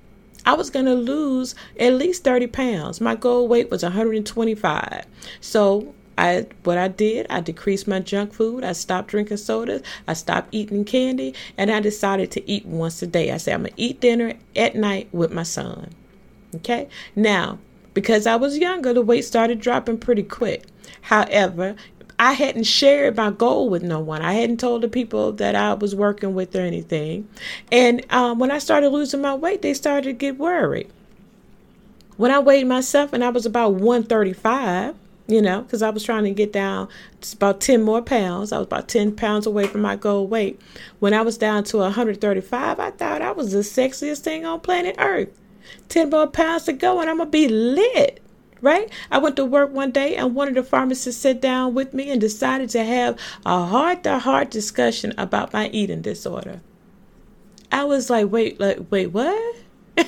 I 0.46 0.54
was 0.54 0.70
going 0.70 0.86
to 0.86 0.96
lose 0.96 1.56
at 1.80 1.94
least 1.94 2.24
30 2.24 2.48
pounds. 2.48 3.00
My 3.00 3.16
goal 3.16 3.48
weight 3.48 3.72
was 3.72 3.84
125. 3.84 5.06
So 5.40 5.94
I 6.18 6.48
what 6.64 6.78
I 6.78 6.88
did, 6.88 7.28
I 7.30 7.42
decreased 7.42 7.88
my 7.88 8.00
junk 8.00 8.34
food. 8.34 8.64
I 8.64 8.74
stopped 8.74 9.10
drinking 9.10 9.38
sodas. 9.38 9.82
I 10.08 10.14
stopped 10.14 10.50
eating 10.52 10.86
candy, 10.86 11.34
and 11.58 11.72
I 11.72 11.80
decided 11.80 12.32
to 12.32 12.50
eat 12.50 12.66
once 12.66 13.02
a 13.02 13.08
day. 13.08 13.32
I 13.32 13.38
said 13.38 13.56
I'm 13.56 13.64
gonna 13.64 13.74
eat 13.78 14.00
dinner 14.00 14.34
at 14.56 14.76
night 14.76 15.10
with 15.12 15.32
my 15.32 15.44
son. 15.44 15.90
Okay. 16.56 16.88
Now, 17.16 17.60
because 17.94 18.28
I 18.28 18.36
was 18.36 18.58
younger, 18.58 18.94
the 18.94 19.02
weight 19.02 19.26
started 19.26 19.60
dropping 19.60 19.98
pretty 19.98 20.24
quick. 20.24 20.66
However, 21.02 21.76
I 22.20 22.34
hadn't 22.34 22.64
shared 22.64 23.18
my 23.18 23.32
goal 23.32 23.70
with 23.70 23.84
no 23.84 24.00
one. 24.00 24.22
I 24.22 24.34
hadn't 24.34 24.60
told 24.60 24.82
the 24.82 24.88
people 24.88 25.32
that 25.34 25.56
I 25.56 25.74
was 25.74 25.96
working 25.96 26.34
with 26.34 26.56
or 26.56 26.62
anything. 26.62 27.28
And 27.72 28.06
um, 28.12 28.40
when 28.40 28.52
I 28.52 28.60
started 28.60 28.90
losing 28.90 29.22
my 29.22 29.34
weight, 29.34 29.62
they 29.62 29.74
started 29.74 30.04
to 30.04 30.14
get 30.14 30.38
worried. 30.38 30.90
When 32.16 32.32
I 32.32 32.40
weighed 32.40 32.68
myself 32.68 33.12
and 33.14 33.24
I 33.24 33.30
was 33.30 33.46
about 33.46 33.74
135, 33.74 34.96
you 35.28 35.42
know, 35.42 35.62
because 35.62 35.82
I 35.82 35.90
was 35.90 36.04
trying 36.04 36.26
to 36.26 36.32
get 36.32 36.52
down 36.52 36.90
about 37.34 37.62
10 37.62 37.82
more 37.82 38.02
pounds. 38.02 38.52
I 38.52 38.58
was 38.58 38.68
about 38.68 38.88
10 38.90 39.16
pounds 39.16 39.46
away 39.46 39.68
from 39.68 39.82
my 39.82 39.96
goal 39.96 40.28
weight. 40.28 40.60
When 41.00 41.14
I 41.14 41.22
was 41.22 41.38
down 41.38 41.64
to 41.66 41.78
135, 41.78 42.80
I 42.80 42.92
thought 42.92 43.22
I 43.22 43.32
was 43.32 43.54
the 43.54 43.60
sexiest 43.60 44.20
thing 44.20 44.46
on 44.46 44.60
planet 44.60 44.96
Earth. 45.00 45.30
10 45.90 46.10
more 46.10 46.28
pounds 46.28 46.64
to 46.66 46.74
go, 46.74 47.00
and 47.00 47.10
I'm 47.10 47.18
going 47.18 47.28
to 47.28 47.32
be 47.32 47.48
lit. 47.48 48.20
Right? 48.60 48.90
I 49.12 49.18
went 49.18 49.36
to 49.38 49.46
work 49.46 49.72
one 49.72 49.92
day, 49.92 50.16
and 50.16 50.36
one 50.36 50.48
of 50.48 50.56
the 50.56 50.64
pharmacists 50.64 51.22
sat 51.22 51.42
down 51.42 51.74
with 51.74 51.94
me 51.94 52.10
and 52.10 52.22
decided 52.22 52.70
to 52.72 52.84
have 52.84 53.20
a 53.46 53.66
heart 53.66 54.04
to 54.04 54.20
heart 54.20 54.52
discussion 54.52 55.14
about 55.18 55.52
my 55.52 55.68
eating 55.70 56.02
disorder. 56.02 56.62
I 57.74 57.84
was 57.84 58.10
like, 58.10 58.32
wait, 58.32 58.62
like, 58.62 58.80
wait, 58.90 59.08
what? 59.08 59.56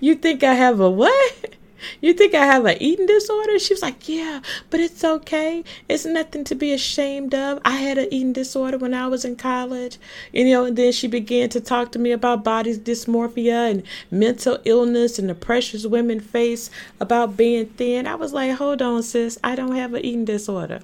you 0.00 0.14
think 0.14 0.44
I 0.44 0.54
have 0.54 0.78
a 0.78 0.88
what? 0.88 1.56
You 2.00 2.12
think 2.12 2.34
I 2.34 2.44
have 2.44 2.64
an 2.64 2.76
eating 2.80 3.06
disorder? 3.06 3.58
She 3.58 3.74
was 3.74 3.82
like, 3.82 4.08
Yeah, 4.08 4.40
but 4.70 4.80
it's 4.80 5.04
okay. 5.04 5.64
It's 5.88 6.04
nothing 6.04 6.44
to 6.44 6.54
be 6.54 6.72
ashamed 6.72 7.34
of. 7.34 7.60
I 7.64 7.76
had 7.76 7.98
an 7.98 8.08
eating 8.10 8.32
disorder 8.32 8.78
when 8.78 8.94
I 8.94 9.06
was 9.06 9.24
in 9.24 9.36
college. 9.36 9.98
You 10.32 10.44
know, 10.46 10.64
and 10.64 10.76
then 10.76 10.92
she 10.92 11.08
began 11.08 11.48
to 11.50 11.60
talk 11.60 11.92
to 11.92 11.98
me 11.98 12.12
about 12.12 12.44
body 12.44 12.76
dysmorphia 12.76 13.70
and 13.70 13.82
mental 14.10 14.58
illness 14.64 15.18
and 15.18 15.28
the 15.28 15.34
pressures 15.34 15.86
women 15.86 16.20
face 16.20 16.70
about 17.00 17.36
being 17.36 17.66
thin. 17.66 18.06
I 18.06 18.14
was 18.14 18.32
like, 18.32 18.52
Hold 18.52 18.82
on, 18.82 19.02
sis. 19.02 19.38
I 19.42 19.54
don't 19.54 19.74
have 19.74 19.94
an 19.94 20.04
eating 20.04 20.24
disorder. 20.24 20.80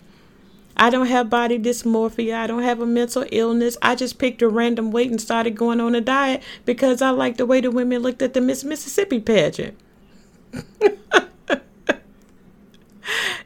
I 0.78 0.90
don't 0.90 1.06
have 1.06 1.30
body 1.30 1.58
dysmorphia. 1.58 2.34
I 2.34 2.46
don't 2.46 2.62
have 2.62 2.80
a 2.80 2.86
mental 2.86 3.24
illness. 3.32 3.78
I 3.80 3.94
just 3.94 4.18
picked 4.18 4.42
a 4.42 4.48
random 4.48 4.90
weight 4.90 5.10
and 5.10 5.20
started 5.20 5.56
going 5.56 5.80
on 5.80 5.94
a 5.94 6.02
diet 6.02 6.42
because 6.66 7.00
I 7.00 7.10
liked 7.10 7.38
the 7.38 7.46
way 7.46 7.62
the 7.62 7.70
women 7.70 8.02
looked 8.02 8.20
at 8.20 8.34
the 8.34 8.42
Miss 8.42 8.62
Mississippi 8.62 9.18
pageant. 9.18 9.78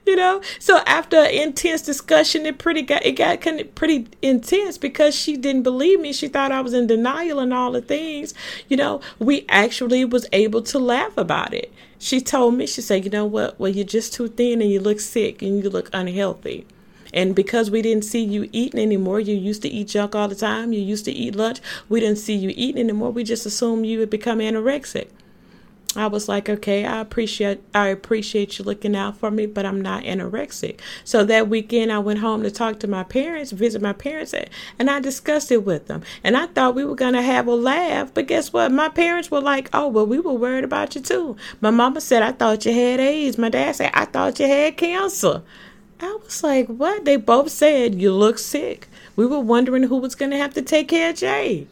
You 0.06 0.16
know? 0.16 0.40
So 0.58 0.78
after 0.86 1.22
intense 1.24 1.82
discussion 1.82 2.46
it 2.46 2.58
pretty 2.58 2.82
got 2.82 3.04
it 3.04 3.12
got 3.12 3.40
pretty 3.74 4.08
intense 4.22 4.78
because 4.78 5.14
she 5.14 5.36
didn't 5.36 5.62
believe 5.62 6.00
me. 6.00 6.12
She 6.12 6.28
thought 6.28 6.52
i 6.52 6.60
was 6.60 6.74
in 6.74 6.86
denial 6.86 7.38
and 7.38 7.52
all 7.52 7.72
the 7.72 7.80
things. 7.80 8.34
You 8.68 8.76
know 8.76 9.00
we 9.18 9.44
actually 9.48 10.04
was 10.04 10.26
able 10.32 10.62
to 10.62 10.78
laugh 10.78 11.16
about 11.16 11.54
it. 11.54 11.72
She 11.98 12.20
told 12.20 12.54
me 12.54 12.66
she 12.66 12.80
said 12.80 13.04
you 13.04 13.10
know 13.10 13.26
what? 13.26 13.58
Well 13.58 13.70
you're 13.70 13.84
just 13.84 14.12
too 14.12 14.28
thin 14.28 14.60
and 14.60 14.70
you 14.70 14.80
look 14.80 15.00
sick 15.00 15.42
and 15.42 15.62
you 15.62 15.70
look 15.70 15.90
unhealthy. 15.92 16.66
And 17.12 17.34
because 17.34 17.70
we 17.72 17.82
didn't 17.82 18.04
see 18.04 18.22
you 18.22 18.48
eating 18.52 18.80
anymore, 18.80 19.18
you 19.18 19.34
used 19.34 19.62
to 19.62 19.68
eat 19.68 19.88
junk 19.88 20.14
all 20.14 20.28
the 20.28 20.36
time, 20.36 20.72
you 20.72 20.80
used 20.80 21.04
to 21.06 21.12
eat 21.12 21.34
lunch, 21.34 21.60
we 21.88 21.98
didn't 21.98 22.18
see 22.18 22.34
you 22.36 22.52
eating 22.56 22.80
anymore. 22.80 23.10
We 23.10 23.24
just 23.24 23.46
assumed 23.46 23.86
you 23.86 23.98
had 23.98 24.10
become 24.10 24.38
anorexic. 24.38 25.08
I 25.96 26.06
was 26.06 26.28
like, 26.28 26.48
okay, 26.48 26.84
I 26.84 27.00
appreciate 27.00 27.60
I 27.74 27.88
appreciate 27.88 28.58
you 28.58 28.64
looking 28.64 28.94
out 28.94 29.16
for 29.16 29.28
me, 29.28 29.46
but 29.46 29.66
I'm 29.66 29.80
not 29.80 30.04
anorexic. 30.04 30.78
So 31.02 31.24
that 31.24 31.48
weekend 31.48 31.90
I 31.90 31.98
went 31.98 32.20
home 32.20 32.44
to 32.44 32.50
talk 32.50 32.78
to 32.80 32.86
my 32.86 33.02
parents, 33.02 33.50
visit 33.50 33.82
my 33.82 33.92
parents, 33.92 34.32
and 34.78 34.88
I 34.88 35.00
discussed 35.00 35.50
it 35.50 35.64
with 35.64 35.88
them. 35.88 36.02
And 36.22 36.36
I 36.36 36.46
thought 36.46 36.76
we 36.76 36.84
were 36.84 36.94
gonna 36.94 37.22
have 37.22 37.48
a 37.48 37.54
laugh, 37.54 38.14
but 38.14 38.28
guess 38.28 38.52
what? 38.52 38.70
My 38.70 38.88
parents 38.88 39.32
were 39.32 39.40
like, 39.40 39.68
oh 39.72 39.88
well, 39.88 40.06
we 40.06 40.20
were 40.20 40.32
worried 40.32 40.62
about 40.62 40.94
you 40.94 41.00
too. 41.00 41.36
My 41.60 41.70
mama 41.70 42.00
said 42.00 42.22
I 42.22 42.32
thought 42.32 42.64
you 42.64 42.72
had 42.72 43.00
AIDS. 43.00 43.36
My 43.36 43.48
dad 43.48 43.74
said 43.74 43.90
I 43.92 44.04
thought 44.04 44.38
you 44.38 44.46
had 44.46 44.76
cancer. 44.76 45.42
I 45.98 46.18
was 46.22 46.44
like, 46.44 46.68
what? 46.68 47.04
They 47.04 47.16
both 47.16 47.50
said 47.50 48.00
you 48.00 48.12
look 48.12 48.38
sick. 48.38 48.88
We 49.16 49.26
were 49.26 49.40
wondering 49.40 49.82
who 49.82 49.96
was 49.96 50.14
gonna 50.14 50.38
have 50.38 50.54
to 50.54 50.62
take 50.62 50.88
care 50.88 51.10
of 51.10 51.16
Jay. 51.16 51.66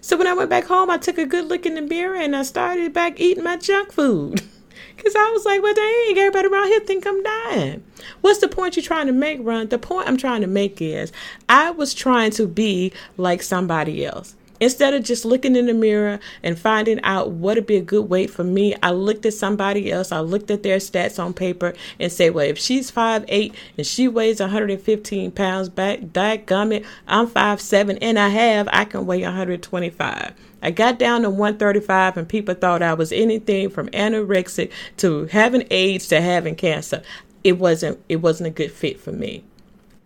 So 0.00 0.16
when 0.16 0.26
I 0.26 0.34
went 0.34 0.50
back 0.50 0.64
home, 0.64 0.90
I 0.90 0.98
took 0.98 1.18
a 1.18 1.26
good 1.26 1.46
look 1.46 1.66
in 1.66 1.74
the 1.74 1.82
mirror 1.82 2.16
and 2.16 2.34
I 2.34 2.42
started 2.42 2.92
back 2.92 3.20
eating 3.20 3.44
my 3.44 3.56
junk 3.56 3.92
food. 3.92 4.42
Because 4.96 5.14
I 5.16 5.30
was 5.30 5.46
like, 5.46 5.62
well, 5.62 5.72
dang, 5.72 6.18
everybody 6.18 6.48
around 6.48 6.66
here 6.66 6.80
think 6.80 7.06
I'm 7.06 7.22
dying. 7.22 7.82
What's 8.20 8.40
the 8.40 8.48
point 8.48 8.76
you're 8.76 8.84
trying 8.84 9.06
to 9.06 9.14
make, 9.14 9.38
Ron? 9.42 9.68
The 9.68 9.78
point 9.78 10.06
I'm 10.06 10.18
trying 10.18 10.42
to 10.42 10.46
make 10.46 10.82
is 10.82 11.10
I 11.48 11.70
was 11.70 11.94
trying 11.94 12.32
to 12.32 12.46
be 12.46 12.92
like 13.16 13.42
somebody 13.42 14.04
else. 14.04 14.36
Instead 14.60 14.92
of 14.94 15.02
just 15.02 15.24
looking 15.24 15.56
in 15.56 15.66
the 15.66 15.74
mirror 15.74 16.20
and 16.42 16.58
finding 16.58 17.00
out 17.02 17.30
what 17.30 17.56
would 17.56 17.66
be 17.66 17.76
a 17.76 17.82
good 17.82 18.08
weight 18.08 18.30
for 18.30 18.44
me, 18.44 18.74
I 18.82 18.90
looked 18.90 19.24
at 19.24 19.34
somebody 19.34 19.90
else. 19.90 20.12
I 20.12 20.20
looked 20.20 20.50
at 20.50 20.62
their 20.62 20.76
stats 20.76 21.18
on 21.18 21.32
paper 21.32 21.72
and 21.98 22.12
said, 22.12 22.34
well, 22.34 22.46
if 22.46 22.58
she's 22.58 22.90
5'8 22.90 23.54
and 23.78 23.86
she 23.86 24.06
weighs 24.06 24.40
115 24.40 25.30
pounds, 25.32 25.68
back, 25.70 26.12
that 26.12 26.46
gummit, 26.46 26.84
I'm 27.08 27.26
5'7 27.26 27.98
and 28.02 28.18
I 28.18 28.28
have, 28.28 28.68
I 28.70 28.84
can 28.84 29.06
weigh 29.06 29.22
125. 29.22 30.34
I 30.62 30.70
got 30.70 30.98
down 30.98 31.22
to 31.22 31.30
135 31.30 32.18
and 32.18 32.28
people 32.28 32.54
thought 32.54 32.82
I 32.82 32.94
was 32.94 33.12
anything 33.12 33.70
from 33.70 33.88
anorexic 33.88 34.70
to 34.98 35.24
having 35.26 35.66
AIDS 35.70 36.06
to 36.08 36.20
having 36.20 36.54
cancer. 36.54 37.02
It 37.42 37.58
wasn't 37.58 37.98
it 38.10 38.16
wasn't 38.16 38.48
a 38.48 38.50
good 38.50 38.70
fit 38.70 39.00
for 39.00 39.12
me. 39.12 39.42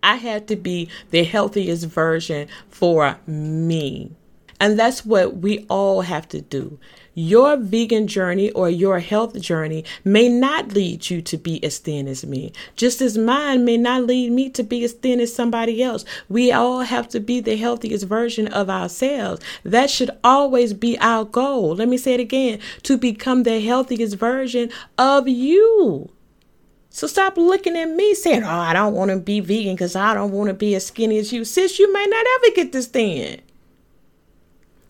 I 0.01 0.15
had 0.15 0.47
to 0.47 0.55
be 0.55 0.87
the 1.11 1.23
healthiest 1.23 1.87
version 1.87 2.47
for 2.69 3.17
me. 3.27 4.11
And 4.59 4.79
that's 4.79 5.05
what 5.05 5.37
we 5.37 5.65
all 5.69 6.01
have 6.01 6.29
to 6.29 6.41
do. 6.41 6.79
Your 7.13 7.55
vegan 7.55 8.07
journey 8.07 8.51
or 8.51 8.69
your 8.69 8.99
health 8.99 9.39
journey 9.39 9.85
may 10.03 10.27
not 10.27 10.73
lead 10.73 11.09
you 11.09 11.21
to 11.23 11.37
be 11.37 11.63
as 11.63 11.77
thin 11.77 12.09
as 12.09 12.25
me, 12.25 12.51
just 12.75 13.01
as 13.01 13.17
mine 13.17 13.63
may 13.63 13.77
not 13.77 14.03
lead 14.03 14.31
me 14.31 14.49
to 14.49 14.63
be 14.63 14.83
as 14.83 14.91
thin 14.91 15.21
as 15.21 15.33
somebody 15.33 15.81
else. 15.81 16.03
We 16.27 16.51
all 16.51 16.81
have 16.81 17.07
to 17.09 17.21
be 17.21 17.39
the 17.39 17.55
healthiest 17.55 18.05
version 18.05 18.47
of 18.49 18.69
ourselves. 18.69 19.41
That 19.63 19.89
should 19.89 20.11
always 20.25 20.73
be 20.73 20.97
our 20.99 21.23
goal. 21.23 21.75
Let 21.75 21.87
me 21.87 21.97
say 21.97 22.15
it 22.15 22.19
again 22.19 22.59
to 22.83 22.97
become 22.97 23.43
the 23.43 23.61
healthiest 23.61 24.17
version 24.17 24.69
of 24.97 25.27
you. 25.27 26.09
So 26.89 27.07
stop 27.07 27.35
looking 27.37 27.77
at 27.77 27.89
me 27.89 28.13
saying, 28.13 28.43
Oh, 28.43 28.47
I 28.47 28.71
don't 28.71 28.93
want 28.93 29.11
to 29.11 29.19
be 29.19 29.41
vegan 29.41 29.75
because 29.75 29.97
I 29.97 30.13
don't 30.13 30.31
want 30.31 30.47
to 30.47 30.53
be 30.53 30.75
as 30.75 30.85
skinny 30.85 31.17
as 31.17 31.33
you. 31.33 31.43
Sis, 31.43 31.77
you 31.77 31.91
may 31.91 32.05
not 32.05 32.25
ever 32.35 32.55
get 32.55 32.71
this 32.71 32.87
thin. 32.87 33.41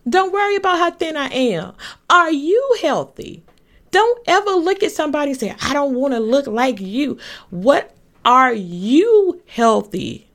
Don't 0.08 0.32
worry 0.32 0.56
about 0.56 0.78
how 0.78 0.90
thin 0.92 1.16
I 1.16 1.28
am. 1.28 1.74
Are 2.08 2.30
you 2.30 2.76
healthy? 2.80 3.42
Don't 3.90 4.20
ever 4.28 4.50
look 4.50 4.82
at 4.82 4.92
somebody 4.92 5.32
and 5.32 5.40
say, 5.40 5.54
I 5.60 5.72
don't 5.72 5.94
want 5.94 6.14
to 6.14 6.20
look 6.20 6.46
like 6.46 6.80
you. 6.80 7.18
What 7.50 7.94
are 8.24 8.52
you 8.52 9.42
healthy? 9.46 10.26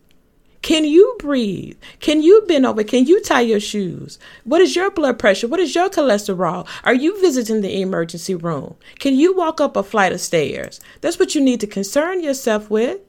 Can 0.62 0.86
you 0.86 1.16
breathe? 1.20 1.78
Can 2.00 2.22
you 2.22 2.44
bend 2.48 2.66
over? 2.66 2.84
Can 2.84 3.06
you 3.06 3.22
tie 3.22 3.42
your 3.42 3.60
shoes? 3.60 4.20
What 4.44 4.62
is 4.62 4.76
your 4.76 4.92
blood 4.92 5.18
pressure? 5.18 5.48
What 5.48 5.60
is 5.60 5.74
your 5.74 5.90
cholesterol? 5.90 6.68
Are 6.84 6.94
you 6.94 7.20
visiting 7.20 7.62
the 7.62 7.82
emergency 7.82 8.36
room? 8.36 8.76
Can 9.00 9.16
you 9.16 9.36
walk 9.36 9.60
up 9.60 9.76
a 9.76 9.84
flight 9.84 10.14
of 10.14 10.22
stairs? 10.22 10.80
That's 11.02 11.18
what 11.18 11.34
you 11.34 11.42
need 11.42 11.62
to 11.62 11.68
concern 11.68 12.24
yourself 12.24 12.70
with. 12.70 13.00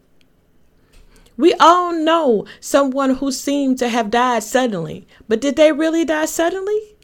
We 1.42 1.54
all 1.54 1.92
know 1.92 2.46
someone 2.60 3.16
who 3.16 3.32
seemed 3.32 3.76
to 3.78 3.88
have 3.88 4.12
died 4.12 4.44
suddenly, 4.44 5.08
but 5.26 5.40
did 5.40 5.56
they 5.56 5.72
really 5.72 6.04
die 6.04 6.26
suddenly? 6.26 6.94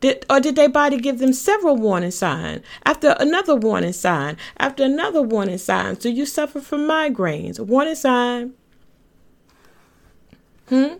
Did, 0.00 0.24
or 0.30 0.40
did 0.40 0.56
their 0.56 0.70
body 0.70 0.96
give 0.96 1.18
them 1.18 1.34
several 1.34 1.76
warning 1.76 2.10
signs 2.10 2.64
after 2.86 3.14
another 3.20 3.54
warning 3.54 3.92
sign 3.92 4.38
after 4.56 4.82
another 4.82 5.20
warning 5.20 5.58
sign? 5.58 5.96
Do 5.96 6.08
you 6.08 6.24
suffer 6.24 6.58
from 6.58 6.88
migraines? 6.88 7.60
Warning 7.60 7.96
sign. 7.96 8.54
Hmm? 10.70 10.94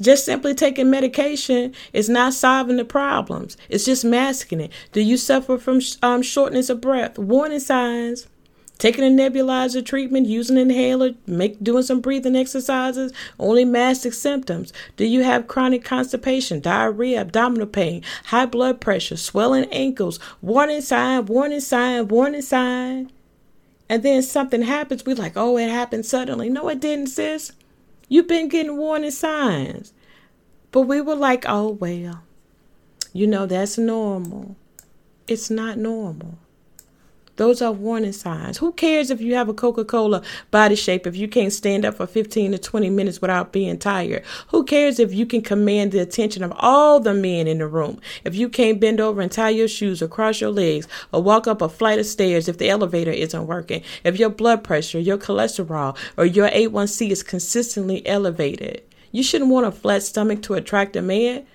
Just 0.00 0.24
simply 0.24 0.54
taking 0.54 0.88
medication 0.88 1.74
is 1.92 2.08
not 2.08 2.32
solving 2.32 2.78
the 2.78 2.86
problems. 2.86 3.58
It's 3.68 3.84
just 3.84 4.02
masking 4.02 4.62
it. 4.62 4.72
Do 4.92 5.02
you 5.02 5.18
suffer 5.18 5.58
from 5.58 5.80
um, 6.02 6.22
shortness 6.22 6.70
of 6.70 6.80
breath? 6.80 7.18
Warning 7.18 7.60
signs 7.60 8.28
taking 8.78 9.04
a 9.04 9.08
nebulizer 9.08 9.84
treatment, 9.84 10.26
using 10.26 10.56
an 10.56 10.70
inhaler, 10.70 11.12
make 11.26 11.62
doing 11.62 11.82
some 11.82 12.00
breathing 12.00 12.36
exercises, 12.36 13.12
only 13.38 13.64
mask 13.64 14.12
symptoms. 14.12 14.72
Do 14.96 15.04
you 15.04 15.22
have 15.22 15.48
chronic 15.48 15.84
constipation, 15.84 16.60
diarrhea, 16.60 17.20
abdominal 17.20 17.66
pain, 17.66 18.02
high 18.26 18.46
blood 18.46 18.80
pressure, 18.80 19.16
swelling 19.16 19.66
ankles, 19.72 20.18
warning 20.42 20.82
sign, 20.82 21.26
warning 21.26 21.60
sign, 21.60 22.08
warning 22.08 22.42
sign? 22.42 23.10
And 23.88 24.02
then 24.02 24.22
something 24.22 24.62
happens, 24.62 25.06
we 25.06 25.14
like, 25.14 25.36
oh, 25.36 25.56
it 25.56 25.70
happened 25.70 26.06
suddenly. 26.06 26.48
No, 26.48 26.68
it 26.68 26.80
didn't, 26.80 27.06
sis. 27.06 27.52
You've 28.08 28.28
been 28.28 28.48
getting 28.48 28.76
warning 28.76 29.10
signs. 29.10 29.92
But 30.72 30.82
we 30.82 31.00
were 31.00 31.14
like, 31.14 31.44
oh, 31.48 31.70
well, 31.70 32.22
you 33.12 33.26
know, 33.26 33.46
that's 33.46 33.78
normal. 33.78 34.56
It's 35.26 35.50
not 35.50 35.78
normal. 35.78 36.38
Those 37.36 37.60
are 37.60 37.72
warning 37.72 38.12
signs. 38.12 38.58
Who 38.58 38.72
cares 38.72 39.10
if 39.10 39.20
you 39.20 39.34
have 39.34 39.48
a 39.48 39.54
Coca 39.54 39.84
Cola 39.84 40.22
body 40.50 40.74
shape 40.74 41.06
if 41.06 41.16
you 41.16 41.28
can't 41.28 41.52
stand 41.52 41.84
up 41.84 41.96
for 41.96 42.06
15 42.06 42.52
to 42.52 42.58
20 42.58 42.90
minutes 42.90 43.20
without 43.20 43.52
being 43.52 43.78
tired? 43.78 44.24
Who 44.48 44.64
cares 44.64 44.98
if 44.98 45.12
you 45.12 45.26
can 45.26 45.42
command 45.42 45.92
the 45.92 45.98
attention 45.98 46.42
of 46.42 46.52
all 46.56 46.98
the 46.98 47.12
men 47.12 47.46
in 47.46 47.58
the 47.58 47.66
room? 47.66 48.00
If 48.24 48.34
you 48.34 48.48
can't 48.48 48.80
bend 48.80 49.00
over 49.00 49.20
and 49.20 49.30
tie 49.30 49.50
your 49.50 49.68
shoes 49.68 50.00
or 50.00 50.08
cross 50.08 50.40
your 50.40 50.50
legs 50.50 50.88
or 51.12 51.22
walk 51.22 51.46
up 51.46 51.60
a 51.60 51.68
flight 51.68 51.98
of 51.98 52.06
stairs 52.06 52.48
if 52.48 52.56
the 52.56 52.70
elevator 52.70 53.10
isn't 53.10 53.46
working? 53.46 53.82
If 54.02 54.18
your 54.18 54.30
blood 54.30 54.64
pressure, 54.64 54.98
your 54.98 55.18
cholesterol, 55.18 55.96
or 56.16 56.24
your 56.24 56.48
A1C 56.48 57.10
is 57.10 57.22
consistently 57.22 58.06
elevated? 58.06 58.82
You 59.12 59.22
shouldn't 59.22 59.50
want 59.50 59.66
a 59.66 59.72
flat 59.72 60.02
stomach 60.02 60.42
to 60.42 60.54
attract 60.54 60.96
a 60.96 61.02
man 61.02 61.46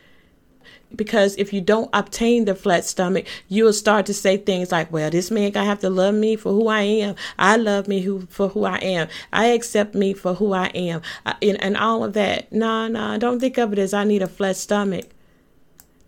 because 0.96 1.36
if 1.38 1.54
you 1.54 1.62
don't 1.62 1.90
obtain 1.94 2.46
the 2.46 2.56
flat 2.56 2.86
stomach, 2.86 3.26
you 3.48 3.64
will 3.64 3.74
start 3.74 4.06
to 4.08 4.14
say 4.14 4.38
things 4.38 4.72
like, 4.72 4.92
"Well, 4.92 5.10
this 5.10 5.32
man 5.32 5.52
gonna 5.52 5.66
have 5.66 5.80
to 5.80 5.90
love 5.90 6.16
me 6.16 6.36
for 6.36 6.52
who 6.52 6.68
I 6.68 6.82
am. 6.82 7.16
I 7.38 7.58
love 7.58 7.88
me 7.88 8.02
who 8.02 8.28
for 8.30 8.50
who 8.50 8.66
I 8.66 8.78
am. 8.78 9.08
I 9.32 9.48
accept 9.48 9.96
me 9.96 10.14
for 10.14 10.36
who 10.36 10.54
I 10.54 10.68
am," 10.68 11.02
and, 11.42 11.62
and 11.62 11.78
all 11.78 12.04
of 12.04 12.14
that. 12.14 12.52
Nah, 12.52 12.88
nah. 12.88 13.18
Don't 13.18 13.40
think 13.40 13.58
of 13.58 13.74
it 13.74 13.80
as 13.80 13.94
I 13.94 14.04
need 14.04 14.22
a 14.22 14.28
flat 14.28 14.58
stomach. 14.58 15.06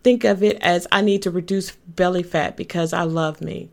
Think 0.03 0.23
of 0.23 0.43
it 0.43 0.57
as 0.61 0.85
I 0.91 1.01
need 1.01 1.21
to 1.21 1.31
reduce 1.31 1.71
belly 1.71 2.23
fat 2.23 2.57
because 2.57 2.91
I 2.91 3.03
love 3.03 3.41
me. 3.41 3.69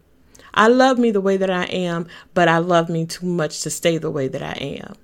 I 0.55 0.68
love 0.68 0.99
me 0.99 1.11
the 1.11 1.20
way 1.20 1.37
that 1.37 1.51
I 1.51 1.64
am, 1.64 2.07
but 2.35 2.49
I 2.49 2.59
love 2.59 2.88
me 2.88 3.07
too 3.07 3.27
much 3.27 3.62
to 3.62 3.70
stay 3.70 3.99
the 3.99 4.11
way 4.11 4.29
that 4.29 4.42
I 4.42 4.53
am. 4.53 4.94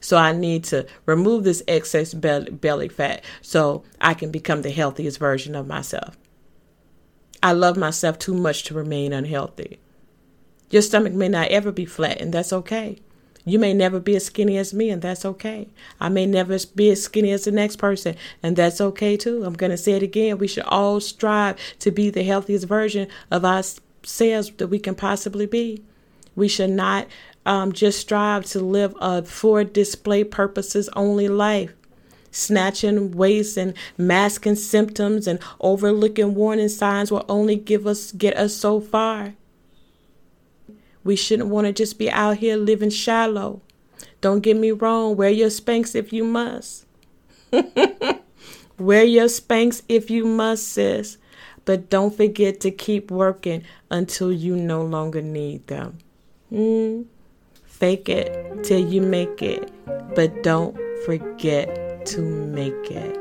So 0.00 0.16
I 0.16 0.32
need 0.32 0.64
to 0.64 0.86
remove 1.06 1.44
this 1.44 1.62
excess 1.68 2.14
belly 2.14 2.88
fat 2.88 3.24
so 3.42 3.84
I 4.00 4.14
can 4.14 4.30
become 4.30 4.62
the 4.62 4.70
healthiest 4.70 5.18
version 5.18 5.54
of 5.54 5.66
myself. 5.66 6.16
I 7.42 7.52
love 7.52 7.76
myself 7.76 8.18
too 8.18 8.34
much 8.34 8.64
to 8.64 8.74
remain 8.74 9.12
unhealthy. 9.12 9.78
Your 10.70 10.82
stomach 10.82 11.12
may 11.12 11.28
not 11.28 11.48
ever 11.48 11.72
be 11.72 11.84
flat, 11.84 12.20
and 12.20 12.32
that's 12.32 12.52
okay. 12.52 12.98
You 13.44 13.58
may 13.58 13.72
never 13.72 13.98
be 13.98 14.14
as 14.16 14.26
skinny 14.26 14.58
as 14.58 14.74
me, 14.74 14.90
and 14.90 15.00
that's 15.00 15.24
okay. 15.24 15.68
I 15.98 16.10
may 16.10 16.26
never 16.26 16.56
be 16.74 16.90
as 16.90 17.02
skinny 17.02 17.30
as 17.30 17.44
the 17.44 17.50
next 17.50 17.76
person, 17.76 18.14
and 18.42 18.54
that's 18.54 18.80
okay 18.80 19.16
too. 19.16 19.44
I'm 19.44 19.54
going 19.54 19.70
to 19.70 19.78
say 19.78 19.92
it 19.92 20.02
again. 20.02 20.38
We 20.38 20.46
should 20.46 20.64
all 20.64 21.00
strive 21.00 21.56
to 21.80 21.90
be 21.90 22.10
the 22.10 22.22
healthiest 22.22 22.68
version 22.68 23.08
of 23.30 23.44
ourselves 23.44 24.50
that 24.50 24.68
we 24.68 24.78
can 24.78 24.94
possibly 24.94 25.46
be. 25.46 25.82
We 26.36 26.48
should 26.48 26.70
not 26.70 27.06
um, 27.46 27.72
just 27.72 28.00
strive 28.00 28.44
to 28.46 28.60
live 28.60 28.94
a 29.00 29.22
for 29.22 29.64
display 29.64 30.24
purposes 30.24 30.88
only 30.94 31.28
life. 31.28 31.74
Snatching 32.30 33.10
wasting, 33.10 33.74
masking 33.98 34.54
symptoms 34.54 35.26
and 35.26 35.40
overlooking 35.60 36.34
warning 36.34 36.68
signs 36.68 37.10
will 37.10 37.24
only 37.28 37.56
give 37.56 37.86
us 37.86 38.12
get 38.12 38.36
us 38.36 38.54
so 38.54 38.80
far. 38.80 39.34
We 41.02 41.16
shouldn't 41.16 41.48
want 41.48 41.66
to 41.66 41.72
just 41.72 41.98
be 41.98 42.10
out 42.10 42.36
here 42.36 42.56
living 42.56 42.90
shallow. 42.90 43.62
Don't 44.20 44.40
get 44.40 44.56
me 44.56 44.70
wrong, 44.70 45.16
wear 45.16 45.30
your 45.30 45.48
Spanx 45.48 45.94
if 45.94 46.12
you 46.12 46.24
must. 46.24 46.84
wear 48.78 49.02
your 49.02 49.26
Spanx 49.26 49.82
if 49.88 50.10
you 50.10 50.24
must, 50.24 50.68
sis. 50.68 51.16
But 51.64 51.90
don't 51.90 52.14
forget 52.14 52.60
to 52.60 52.70
keep 52.70 53.10
working 53.10 53.64
until 53.90 54.32
you 54.32 54.56
no 54.56 54.82
longer 54.82 55.22
need 55.22 55.66
them. 55.66 55.98
Mm. 56.52 57.06
Fake 57.64 58.08
it 58.08 58.64
till 58.64 58.80
you 58.80 59.00
make 59.00 59.42
it, 59.42 59.72
but 60.14 60.42
don't 60.42 60.76
forget 61.04 62.04
to 62.06 62.20
make 62.20 62.90
it. 62.90 63.16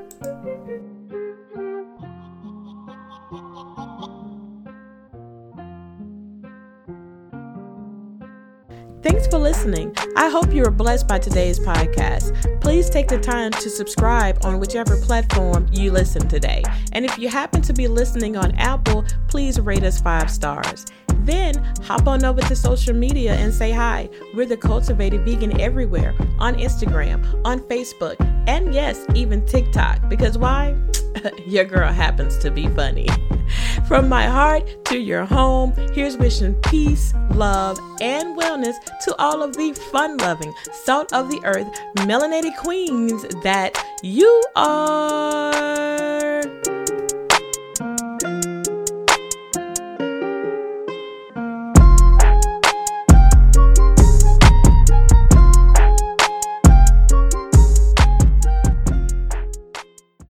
Thanks 9.01 9.27
for 9.27 9.37
listening. 9.37 9.95
I 10.17 10.29
hope 10.29 10.53
you 10.53 10.63
were 10.63 10.71
blessed 10.71 11.07
by 11.07 11.19
today's 11.19 11.57
podcast. 11.59 12.59
Please 12.59 12.89
take 12.89 13.07
the 13.07 13.17
time 13.17 13.51
to 13.51 13.69
subscribe 13.69 14.43
on 14.43 14.59
whichever 14.59 14.97
platform 14.97 15.67
you 15.71 15.91
listen 15.91 16.27
today. 16.27 16.63
And 16.91 17.05
if 17.05 17.17
you 17.17 17.29
happen 17.29 17.61
to 17.61 17.73
be 17.73 17.87
listening 17.87 18.35
on 18.35 18.53
Apple, 18.55 19.05
please 19.29 19.59
rate 19.59 19.83
us 19.83 20.01
five 20.01 20.29
stars. 20.29 20.85
Then 21.29 21.63
hop 21.83 22.07
on 22.07 22.25
over 22.25 22.41
to 22.41 22.55
social 22.55 22.95
media 22.95 23.35
and 23.35 23.53
say 23.53 23.71
hi. 23.71 24.09
We're 24.33 24.47
the 24.47 24.57
Cultivated 24.57 25.23
Vegan 25.25 25.61
everywhere 25.61 26.15
on 26.39 26.55
Instagram, 26.55 27.23
on 27.45 27.59
Facebook, 27.59 28.15
and 28.47 28.73
yes, 28.73 29.05
even 29.13 29.45
TikTok. 29.45 30.09
Because 30.09 30.39
why? 30.39 30.75
your 31.45 31.65
girl 31.65 31.91
happens 31.91 32.39
to 32.39 32.49
be 32.49 32.67
funny. 32.69 33.07
From 33.87 34.09
my 34.09 34.25
heart 34.25 34.85
to 34.85 34.97
your 34.97 35.23
home, 35.23 35.73
here's 35.93 36.17
wishing 36.17 36.55
peace, 36.63 37.13
love, 37.35 37.77
and 38.01 38.35
wellness 38.35 38.75
to 39.03 39.15
all 39.17 39.43
of 39.43 39.55
the 39.55 39.73
fun 39.91 40.17
loving, 40.17 40.51
salt 40.83 41.13
of 41.13 41.29
the 41.29 41.41
earth, 41.43 41.67
melanated 41.97 42.57
queens 42.57 43.21
that 43.43 43.77
you 44.01 44.43
are. 44.55 46.28